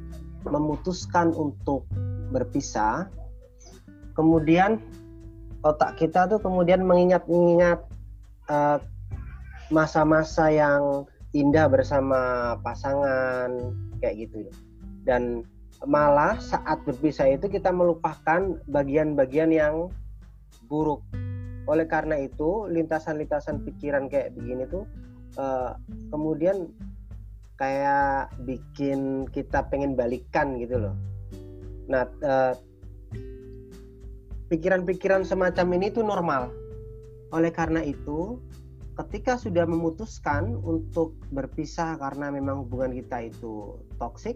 memutuskan 0.48 1.30
untuk 1.36 1.86
berpisah 2.34 3.12
kemudian 4.18 4.82
otak 5.62 5.98
kita 5.98 6.26
tuh 6.26 6.42
kemudian 6.42 6.82
mengingat-ingat 6.82 7.86
uh, 8.50 8.78
masa-masa 9.72 10.52
yang 10.52 11.06
indah 11.32 11.72
bersama 11.72 12.54
pasangan 12.60 13.72
kayak 14.04 14.28
gitu. 14.28 14.52
Dan 15.08 15.48
malah 15.88 16.38
saat 16.38 16.84
berpisah 16.86 17.26
itu 17.34 17.48
kita 17.48 17.72
melupakan 17.74 18.60
bagian-bagian 18.70 19.50
yang 19.50 19.90
buruk 20.68 21.02
oleh 21.70 21.86
karena 21.86 22.18
itu 22.18 22.66
lintasan-lintasan 22.70 23.62
pikiran 23.66 24.10
kayak 24.10 24.34
begini 24.34 24.66
tuh 24.66 24.86
uh, 25.38 25.78
kemudian 26.10 26.70
kayak 27.62 28.34
bikin 28.46 29.30
kita 29.30 29.62
pengen 29.70 29.94
balikan 29.94 30.58
gitu 30.58 30.82
loh. 30.82 30.96
Nah 31.86 32.10
uh, 32.26 32.54
pikiran-pikiran 34.50 35.22
semacam 35.22 35.68
ini 35.78 35.94
tuh 35.94 36.02
normal. 36.02 36.50
Oleh 37.32 37.54
karena 37.54 37.86
itu 37.86 38.42
ketika 38.98 39.40
sudah 39.40 39.64
memutuskan 39.64 40.58
untuk 40.62 41.16
berpisah 41.32 41.96
karena 42.02 42.28
memang 42.28 42.68
hubungan 42.68 42.92
kita 42.92 43.32
itu 43.32 43.80
toksik 43.96 44.36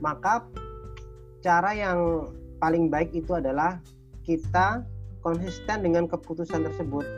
maka 0.00 0.44
cara 1.44 1.76
yang 1.76 2.28
paling 2.60 2.88
baik 2.88 3.12
itu 3.12 3.36
adalah 3.36 3.80
kita 4.24 4.84
konsisten 5.24 5.80
dengan 5.80 6.04
keputusan 6.04 6.68
tersebut. 6.68 7.08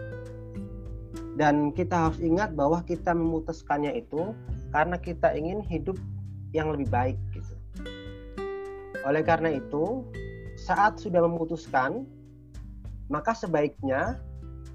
Dan 1.36 1.74
kita 1.74 2.08
harus 2.08 2.22
ingat 2.22 2.54
bahwa 2.56 2.80
kita 2.86 3.12
memutuskannya 3.12 3.92
itu 3.98 4.32
karena 4.70 4.96
kita 4.96 5.34
ingin 5.34 5.60
hidup 5.66 5.98
yang 6.54 6.72
lebih 6.72 6.88
baik 6.88 7.18
gitu. 7.34 7.52
Oleh 9.04 9.20
karena 9.26 9.52
itu, 9.52 10.06
saat 10.56 10.96
sudah 11.02 11.20
memutuskan, 11.26 12.08
maka 13.12 13.36
sebaiknya 13.36 14.16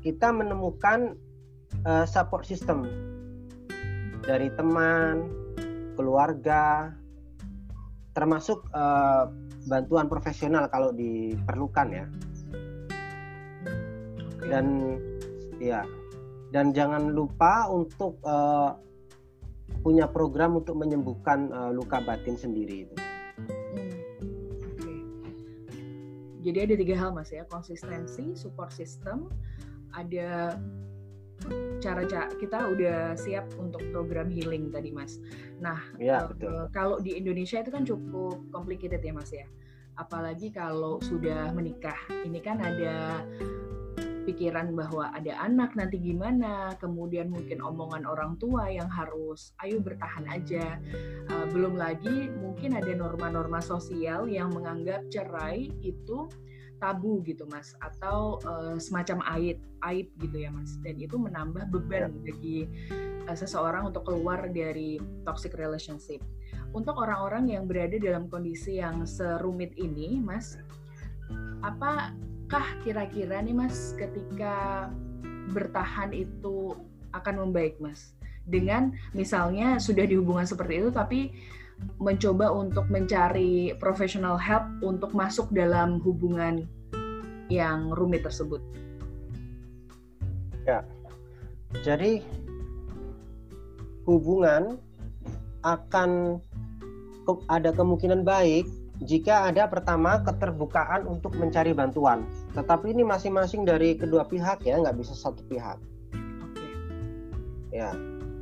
kita 0.06 0.30
menemukan 0.30 1.18
uh, 1.88 2.06
support 2.06 2.46
system 2.46 2.86
dari 4.22 4.54
teman, 4.54 5.26
keluarga, 5.98 6.94
termasuk 8.14 8.62
uh, 8.76 9.34
bantuan 9.66 10.06
profesional 10.06 10.70
kalau 10.70 10.94
diperlukan 10.94 11.88
ya 11.90 12.06
dan 14.50 14.98
ya 15.62 15.86
dan 16.52 16.76
jangan 16.76 17.14
lupa 17.16 17.70
untuk 17.72 18.20
uh, 18.28 18.76
punya 19.82 20.06
program 20.06 20.60
untuk 20.60 20.78
menyembuhkan 20.78 21.50
uh, 21.50 21.72
luka 21.72 22.04
batin 22.04 22.36
sendiri 22.36 22.86
itu. 22.86 22.96
Hmm. 23.48 23.92
Jadi 26.44 26.58
ada 26.60 26.76
tiga 26.76 26.96
hal 27.00 27.10
mas 27.16 27.32
ya, 27.32 27.48
konsistensi, 27.48 28.36
support 28.36 28.74
system, 28.76 29.32
ada 29.96 30.60
cara 31.82 32.06
kita 32.38 32.70
udah 32.70 33.18
siap 33.18 33.50
untuk 33.58 33.82
program 33.90 34.30
healing 34.30 34.70
tadi 34.70 34.94
mas. 34.94 35.18
Nah 35.58 35.82
ya, 35.98 36.30
betul. 36.30 36.70
kalau 36.70 37.02
di 37.02 37.18
Indonesia 37.18 37.64
itu 37.64 37.74
kan 37.74 37.82
cukup 37.82 38.38
complicated 38.54 39.02
ya 39.02 39.14
mas 39.16 39.32
ya. 39.34 39.48
Apalagi 39.98 40.54
kalau 40.54 41.02
sudah 41.04 41.52
menikah, 41.52 41.98
ini 42.24 42.40
kan 42.40 42.62
ada 42.62 43.26
pikiran 44.24 44.74
bahwa 44.78 45.10
ada 45.12 45.34
anak 45.42 45.74
nanti 45.74 45.98
gimana, 45.98 46.74
kemudian 46.78 47.30
mungkin 47.30 47.60
omongan 47.62 48.06
orang 48.06 48.38
tua 48.38 48.70
yang 48.70 48.88
harus 48.88 49.54
ayo 49.66 49.82
bertahan 49.82 50.26
aja. 50.30 50.78
Uh, 51.30 51.46
belum 51.50 51.78
lagi 51.78 52.30
mungkin 52.38 52.78
ada 52.78 52.94
norma-norma 52.94 53.60
sosial 53.60 54.30
yang 54.30 54.54
menganggap 54.54 55.06
cerai 55.10 55.74
itu 55.82 56.30
tabu 56.82 57.22
gitu 57.22 57.46
mas 57.54 57.78
atau 57.78 58.42
uh, 58.42 58.74
semacam 58.82 59.22
aib 59.38 59.62
aib 59.86 60.10
gitu 60.18 60.34
ya 60.42 60.50
mas 60.50 60.82
dan 60.82 60.98
itu 60.98 61.14
menambah 61.14 61.70
beban 61.70 62.10
ya. 62.10 62.34
bagi 62.34 62.66
uh, 63.30 63.38
seseorang 63.38 63.94
untuk 63.94 64.10
keluar 64.10 64.50
dari 64.50 64.98
toxic 65.22 65.54
relationship 65.62 66.26
untuk 66.74 66.98
orang-orang 66.98 67.54
yang 67.54 67.70
berada 67.70 68.02
dalam 68.02 68.26
kondisi 68.26 68.82
yang 68.82 69.06
serumit 69.06 69.78
ini 69.78 70.18
mas 70.18 70.58
apakah 72.52 72.84
kira-kira 72.84 73.40
nih 73.40 73.56
mas 73.56 73.96
ketika 73.96 74.92
bertahan 75.56 76.12
itu 76.12 76.76
akan 77.16 77.48
membaik 77.48 77.80
mas 77.80 78.12
dengan 78.44 78.92
misalnya 79.16 79.80
sudah 79.80 80.04
dihubungan 80.04 80.44
seperti 80.44 80.84
itu 80.84 80.92
tapi 80.92 81.32
mencoba 81.96 82.52
untuk 82.52 82.92
mencari 82.92 83.72
professional 83.80 84.36
help 84.36 84.68
untuk 84.84 85.16
masuk 85.16 85.48
dalam 85.56 86.04
hubungan 86.04 86.68
yang 87.48 87.88
rumit 87.96 88.28
tersebut. 88.28 88.60
Ya, 90.68 90.84
jadi 91.88 92.20
hubungan 94.04 94.76
akan 95.64 96.44
ada 97.48 97.72
kemungkinan 97.72 98.28
baik 98.28 98.68
jika 99.02 99.50
ada 99.50 99.66
pertama 99.66 100.22
keterbukaan 100.22 101.10
untuk 101.10 101.34
mencari 101.34 101.74
bantuan. 101.74 102.22
Tetapi 102.54 102.94
ini 102.94 103.02
masing-masing 103.02 103.66
dari 103.66 103.98
kedua 103.98 104.30
pihak 104.30 104.62
ya, 104.62 104.78
nggak 104.78 104.98
bisa 105.02 105.18
satu 105.18 105.42
pihak. 105.50 105.82
Ya, 107.74 107.90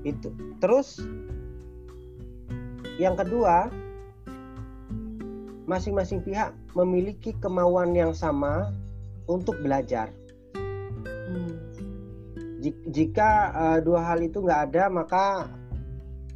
itu. 0.04 0.28
Terus 0.60 1.00
yang 3.00 3.16
kedua, 3.16 3.72
masing-masing 5.64 6.20
pihak 6.28 6.52
memiliki 6.76 7.32
kemauan 7.40 7.96
yang 7.96 8.12
sama 8.12 8.76
untuk 9.32 9.56
belajar. 9.64 10.12
Hmm. 11.08 11.56
Jika 12.92 13.56
uh, 13.56 13.80
dua 13.80 14.04
hal 14.04 14.20
itu 14.20 14.44
nggak 14.44 14.76
ada, 14.76 14.92
maka 14.92 15.48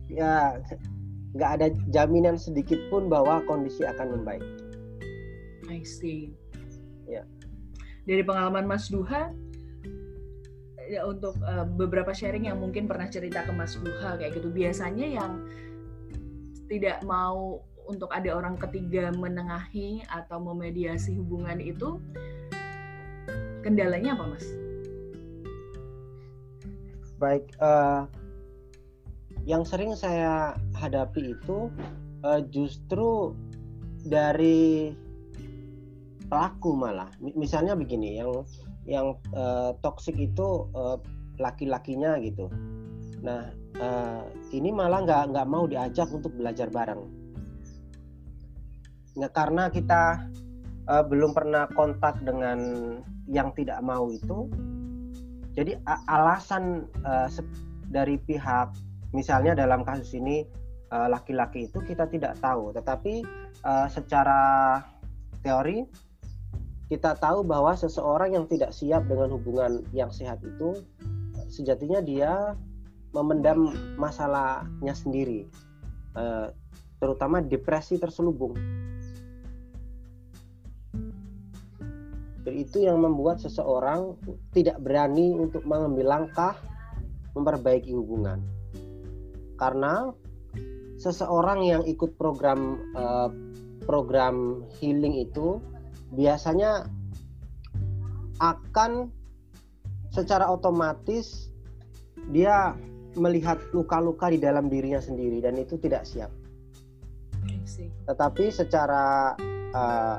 ya 0.08 0.64
nggak 1.34 1.52
ada 1.60 1.68
jaminan 1.90 2.38
sedikit 2.38 2.78
pun 2.94 3.10
bahwa 3.10 3.42
kondisi 3.50 3.82
akan 3.86 4.22
membaik. 4.22 4.46
I 5.70 5.82
see. 5.82 6.34
Ya. 7.10 7.26
Dari 8.06 8.22
pengalaman 8.22 8.70
Mas 8.70 8.92
Duha, 8.92 9.34
ya 10.86 11.02
untuk 11.08 11.34
uh, 11.42 11.66
beberapa 11.66 12.14
sharing 12.14 12.46
yang 12.52 12.62
mungkin 12.62 12.86
pernah 12.86 13.10
cerita 13.10 13.42
ke 13.48 13.52
Mas 13.56 13.74
Duha 13.80 14.20
kayak 14.20 14.38
gitu, 14.38 14.54
biasanya 14.54 15.08
yang 15.08 15.48
tidak 16.70 17.02
mau 17.02 17.64
untuk 17.88 18.08
ada 18.16 18.32
orang 18.32 18.56
ketiga 18.56 19.12
menengahi 19.12 20.04
atau 20.08 20.40
memediasi 20.40 21.16
hubungan 21.20 21.60
itu 21.60 22.00
kendalanya 23.64 24.16
apa 24.16 24.26
mas? 24.36 24.46
Baik, 27.20 27.48
uh, 27.64 28.08
yang 29.44 29.68
sering 29.68 29.92
saya 29.96 30.56
hadapi 30.76 31.36
itu 31.36 31.68
uh, 32.24 32.42
justru 32.52 33.36
dari 34.08 34.96
pelaku 36.32 36.76
malah. 36.76 37.12
Misalnya 37.20 37.76
begini, 37.76 38.20
yang 38.20 38.32
yang 38.84 39.16
uh, 39.36 39.76
toksik 39.84 40.16
itu 40.20 40.68
uh, 40.76 41.00
laki-lakinya 41.40 42.20
gitu. 42.20 42.48
Nah, 43.24 43.52
uh, 43.80 44.24
ini 44.52 44.72
malah 44.72 45.04
nggak 45.04 45.24
nggak 45.36 45.48
mau 45.48 45.68
diajak 45.68 46.08
untuk 46.12 46.36
belajar 46.36 46.68
bareng. 46.68 47.04
Nah, 49.20 49.30
karena 49.32 49.70
kita 49.70 50.24
uh, 50.90 51.04
belum 51.06 51.32
pernah 51.36 51.70
kontak 51.76 52.20
dengan 52.26 52.60
yang 53.30 53.56
tidak 53.56 53.80
mau 53.80 54.12
itu, 54.12 54.52
jadi 55.56 55.80
alasan 56.12 56.90
uh, 57.08 57.30
dari 57.94 58.18
pihak, 58.20 58.74
misalnya 59.14 59.54
dalam 59.54 59.86
kasus 59.86 60.18
ini 60.18 60.44
laki-laki 60.94 61.66
uh, 61.66 61.68
itu 61.74 61.80
kita 61.82 62.06
tidak 62.06 62.38
tahu, 62.38 62.70
tetapi 62.70 63.26
uh, 63.66 63.90
secara 63.90 64.78
teori 65.42 65.82
kita 66.86 67.18
tahu 67.18 67.42
bahwa 67.42 67.74
seseorang 67.74 68.38
yang 68.38 68.46
tidak 68.46 68.70
siap 68.70 69.02
dengan 69.10 69.34
hubungan 69.34 69.82
yang 69.90 70.14
sehat 70.14 70.38
itu 70.46 70.78
sejatinya 71.50 71.98
dia 71.98 72.54
memendam 73.10 73.74
masalahnya 73.98 74.94
sendiri, 74.94 75.50
uh, 76.14 76.54
terutama 77.02 77.42
depresi 77.42 77.98
terselubung. 77.98 78.54
Itu 82.44 82.86
yang 82.86 83.02
membuat 83.02 83.42
seseorang 83.42 84.14
tidak 84.54 84.78
berani 84.78 85.34
untuk 85.34 85.66
mengambil 85.66 86.06
langkah 86.22 86.54
memperbaiki 87.34 87.90
hubungan. 87.98 88.53
Karena 89.58 90.10
seseorang 90.98 91.66
yang 91.66 91.84
ikut 91.84 92.16
program 92.16 92.80
uh, 92.96 93.30
program 93.84 94.64
healing 94.80 95.20
itu 95.20 95.60
biasanya 96.14 96.88
akan 98.40 99.10
secara 100.14 100.48
otomatis 100.48 101.50
dia 102.32 102.78
melihat 103.18 103.60
luka-luka 103.76 104.30
di 104.30 104.40
dalam 104.42 104.70
dirinya 104.70 105.02
sendiri 105.02 105.42
dan 105.44 105.58
itu 105.60 105.78
tidak 105.78 106.06
siap. 106.06 106.32
Tetapi 108.08 108.46
secara 108.50 109.34
uh, 109.74 110.18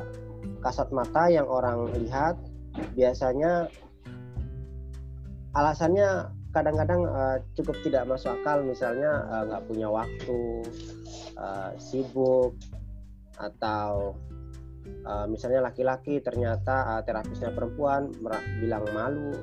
kasat 0.61 0.90
mata 0.90 1.31
yang 1.31 1.47
orang 1.47 1.90
lihat 1.94 2.38
biasanya 2.94 3.70
alasannya 5.55 6.31
kadang-kadang 6.55 7.03
uh, 7.11 7.37
cukup 7.59 7.75
tidak 7.83 8.07
masuk 8.07 8.31
akal. 8.40 8.62
Misalnya 8.62 9.27
nggak 9.51 9.62
uh, 9.62 9.67
punya 9.67 9.90
waktu 9.90 10.62
uh, 11.35 11.75
sibuk 11.77 12.55
atau 13.35 14.14
uh, 15.03 15.27
misalnya 15.27 15.67
laki-laki 15.67 16.23
ternyata 16.23 16.95
uh, 16.95 17.03
terapisnya 17.03 17.51
perempuan 17.51 18.14
bilang 18.62 18.87
malu 18.95 19.35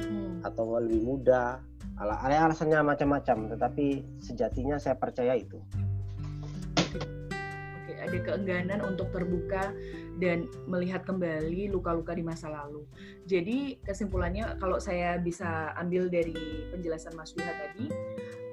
hmm. 0.00 0.40
atau 0.42 0.80
lebih 0.80 1.04
muda. 1.04 1.60
Ada 2.02 2.50
alasannya 2.50 2.82
macam-macam 2.82 3.52
tetapi 3.54 4.02
sejatinya 4.18 4.80
saya 4.80 4.98
percaya 4.98 5.38
itu. 5.38 5.60
Oke 7.78 7.94
ada 7.94 8.18
keengganan 8.18 8.80
untuk 8.82 9.14
terbuka 9.14 9.70
dan 10.20 10.50
melihat 10.68 11.06
kembali 11.08 11.72
luka-luka 11.72 12.12
di 12.12 12.24
masa 12.24 12.52
lalu. 12.52 12.84
Jadi 13.24 13.80
kesimpulannya 13.84 14.58
kalau 14.60 14.76
saya 14.76 15.16
bisa 15.16 15.72
ambil 15.78 16.10
dari 16.12 16.68
penjelasan 16.72 17.16
Mas 17.16 17.32
Duha 17.32 17.52
tadi 17.52 17.86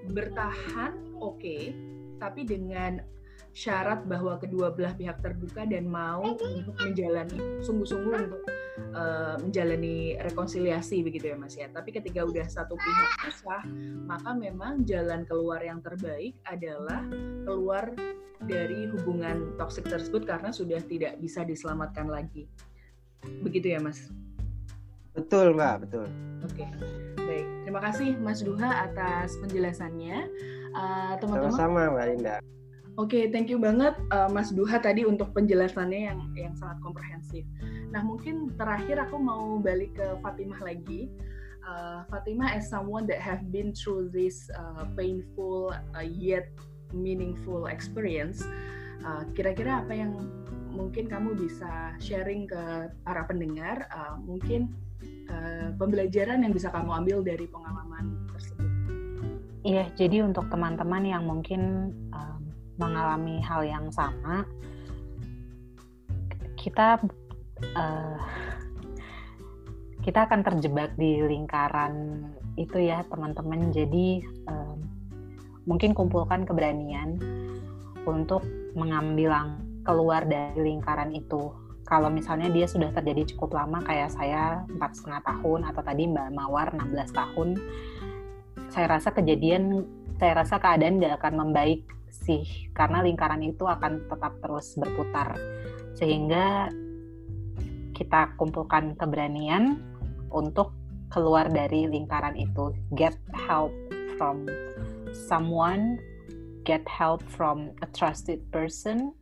bertahan 0.10 0.96
oke 1.22 1.38
okay, 1.38 1.76
tapi 2.18 2.48
dengan 2.48 3.04
syarat 3.54 4.06
bahwa 4.06 4.38
kedua 4.38 4.74
belah 4.74 4.94
pihak 4.94 5.20
terbuka 5.26 5.66
dan 5.66 5.90
mau 5.90 6.38
untuk 6.38 6.76
menjalani 6.78 7.38
sungguh-sungguh 7.66 8.14
untuk 8.30 8.42
uh, 8.96 9.36
menjalani 9.42 10.18
rekonsiliasi 10.22 11.04
begitu 11.06 11.32
ya 11.34 11.38
Mas 11.38 11.56
ya. 11.56 11.68
Tapi 11.70 11.94
ketika 11.94 12.26
udah 12.26 12.46
satu 12.48 12.76
pihak 12.76 13.12
susah, 13.28 13.62
maka 14.08 14.32
memang 14.34 14.84
jalan 14.88 15.24
keluar 15.28 15.62
yang 15.62 15.84
terbaik 15.84 16.36
adalah 16.48 17.04
keluar 17.46 17.92
dari 18.48 18.88
hubungan 18.96 19.56
toksik 19.60 19.88
tersebut 19.88 20.24
karena 20.24 20.50
sudah 20.50 20.80
tidak 20.88 21.20
bisa 21.20 21.44
diselamatkan 21.44 22.08
lagi. 22.08 22.48
Begitu 23.44 23.76
ya 23.76 23.80
Mas? 23.84 24.08
Betul 25.12 25.58
Mbak, 25.58 25.76
betul. 25.88 26.08
Oke. 26.48 26.64
Okay. 26.64 26.70
Baik, 27.20 27.48
terima 27.68 27.82
kasih 27.84 28.16
Mas 28.18 28.40
Duha 28.40 28.88
atas 28.88 29.36
penjelasannya. 29.44 30.18
Uh, 30.72 31.14
teman-teman. 31.20 31.52
Sama-sama 31.52 31.82
Mbak 31.92 32.06
Linda. 32.16 32.36
Oke, 33.00 33.16
okay, 33.16 33.24
thank 33.32 33.48
you 33.48 33.56
banget 33.56 33.96
uh, 34.12 34.28
Mas 34.28 34.52
Duha 34.52 34.76
tadi 34.76 35.08
untuk 35.08 35.32
penjelasannya 35.32 36.12
yang 36.12 36.20
yang 36.36 36.52
sangat 36.60 36.84
komprehensif. 36.84 37.48
Nah, 37.96 38.04
mungkin 38.04 38.52
terakhir 38.60 39.00
aku 39.00 39.16
mau 39.16 39.56
balik 39.56 39.96
ke 39.96 40.20
Fatimah 40.20 40.60
lagi. 40.60 41.08
Uh, 41.64 42.04
Fatimah 42.12 42.52
as 42.52 42.68
someone 42.68 43.08
that 43.08 43.24
have 43.24 43.40
been 43.56 43.72
through 43.72 44.12
this 44.12 44.52
uh, 44.52 44.84
painful 45.00 45.72
uh, 45.72 46.04
yet 46.04 46.52
meaningful 46.92 47.72
experience, 47.72 48.44
kira 49.32 49.56
kira-kira 49.56 49.80
apa 49.80 49.96
yang 49.96 50.20
mungkin 50.68 51.08
kamu 51.08 51.40
bisa 51.40 51.96
sharing 52.04 52.52
ke 52.52 52.92
para 53.08 53.24
pendengar 53.32 53.88
uh, 53.96 54.20
mungkin 54.20 54.76
uh, 55.32 55.72
pembelajaran 55.80 56.44
yang 56.44 56.52
bisa 56.52 56.68
kamu 56.68 56.92
ambil 56.92 57.24
dari 57.24 57.48
pengalaman 57.48 58.28
tersebut. 58.36 58.68
Iya, 59.60 59.92
jadi 60.00 60.24
untuk 60.24 60.48
teman-teman 60.48 61.04
yang 61.04 61.28
mungkin 61.28 61.92
mengalami 62.80 63.44
hal 63.44 63.62
yang 63.68 63.92
sama, 63.92 64.48
kita 66.56 67.04
uh, 67.76 68.20
kita 70.00 70.26
akan 70.26 70.42
terjebak 70.42 70.96
di 70.96 71.20
lingkaran 71.22 72.24
itu 72.56 72.80
ya 72.80 73.04
teman-teman. 73.12 73.70
Jadi 73.70 74.24
um, 74.48 74.80
mungkin 75.68 75.92
kumpulkan 75.94 76.48
keberanian 76.48 77.20
untuk 78.08 78.42
mengambil 78.74 79.60
keluar 79.84 80.24
dari 80.24 80.58
lingkaran 80.58 81.12
itu. 81.12 81.52
Kalau 81.84 82.08
misalnya 82.14 82.54
dia 82.54 82.70
sudah 82.70 82.94
terjadi 82.94 83.34
cukup 83.34 83.58
lama 83.58 83.82
kayak 83.82 84.14
saya 84.14 84.62
empat 84.70 84.94
setengah 84.94 85.22
tahun 85.26 85.66
atau 85.74 85.82
tadi 85.82 86.06
Mbak 86.06 86.30
Mawar 86.38 86.68
16 86.78 87.18
tahun, 87.18 87.50
saya 88.70 88.86
rasa 88.86 89.10
kejadian, 89.10 89.90
saya 90.22 90.38
rasa 90.38 90.62
keadaan 90.62 91.02
nggak 91.02 91.18
akan 91.18 91.34
membaik 91.42 91.90
sih 92.12 92.70
karena 92.74 93.02
lingkaran 93.06 93.42
itu 93.46 93.66
akan 93.66 94.10
tetap 94.10 94.34
terus 94.42 94.76
berputar 94.76 95.38
sehingga 95.96 96.70
kita 97.94 98.34
kumpulkan 98.40 98.96
keberanian 98.96 99.82
untuk 100.30 100.74
keluar 101.10 101.50
dari 101.50 101.90
lingkaran 101.90 102.38
itu 102.38 102.72
get 102.94 103.18
help 103.34 103.74
from 104.16 104.46
someone 105.12 105.98
get 106.70 106.86
help 106.86 107.26
from 107.26 107.74
a 107.82 107.88
trusted 107.98 108.40
person 108.54 109.14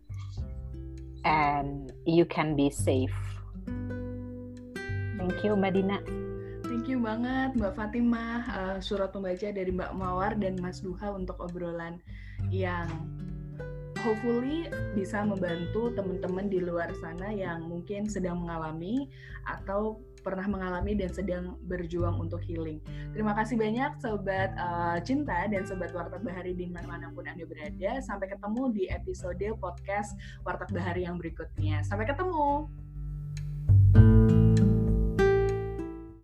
and 1.23 1.91
you 2.05 2.25
can 2.25 2.55
be 2.55 2.69
safe. 2.69 3.15
Thank 5.17 5.43
you 5.43 5.55
Mbak. 5.55 6.03
Thank 6.77 6.93
you 6.93 7.01
banget 7.01 7.57
Mbak 7.57 7.73
Fatimah, 7.73 8.37
uh, 8.53 8.77
surat 8.77 9.09
pembaca 9.09 9.49
dari 9.49 9.73
Mbak 9.73 9.97
Mawar 9.97 10.37
dan 10.37 10.61
Mas 10.61 10.77
Duha 10.77 11.09
untuk 11.09 11.33
obrolan 11.41 11.97
yang 12.53 12.85
hopefully 14.05 14.69
bisa 14.93 15.25
membantu 15.25 15.89
teman-teman 15.97 16.45
di 16.53 16.61
luar 16.61 16.93
sana 17.01 17.33
yang 17.33 17.65
mungkin 17.65 18.05
sedang 18.05 18.45
mengalami 18.45 19.09
atau 19.49 19.97
pernah 20.21 20.45
mengalami 20.45 20.93
dan 20.93 21.09
sedang 21.09 21.57
berjuang 21.65 22.21
untuk 22.21 22.45
healing. 22.45 22.77
Terima 23.09 23.33
kasih 23.33 23.57
banyak 23.57 23.97
sobat 23.97 24.53
uh, 24.61 25.01
cinta 25.01 25.49
dan 25.49 25.65
sobat 25.65 25.89
Warteg 25.97 26.21
Bahari 26.21 26.53
di 26.53 26.69
mana 26.69 27.09
pun 27.09 27.25
Anda 27.25 27.49
berada. 27.49 28.05
Sampai 28.05 28.29
ketemu 28.29 28.69
di 28.69 28.85
episode 28.93 29.49
podcast 29.57 30.13
Warteg 30.45 30.69
Bahari 30.69 31.09
yang 31.09 31.17
berikutnya. 31.17 31.81
Sampai 31.81 32.05
ketemu. 32.05 32.69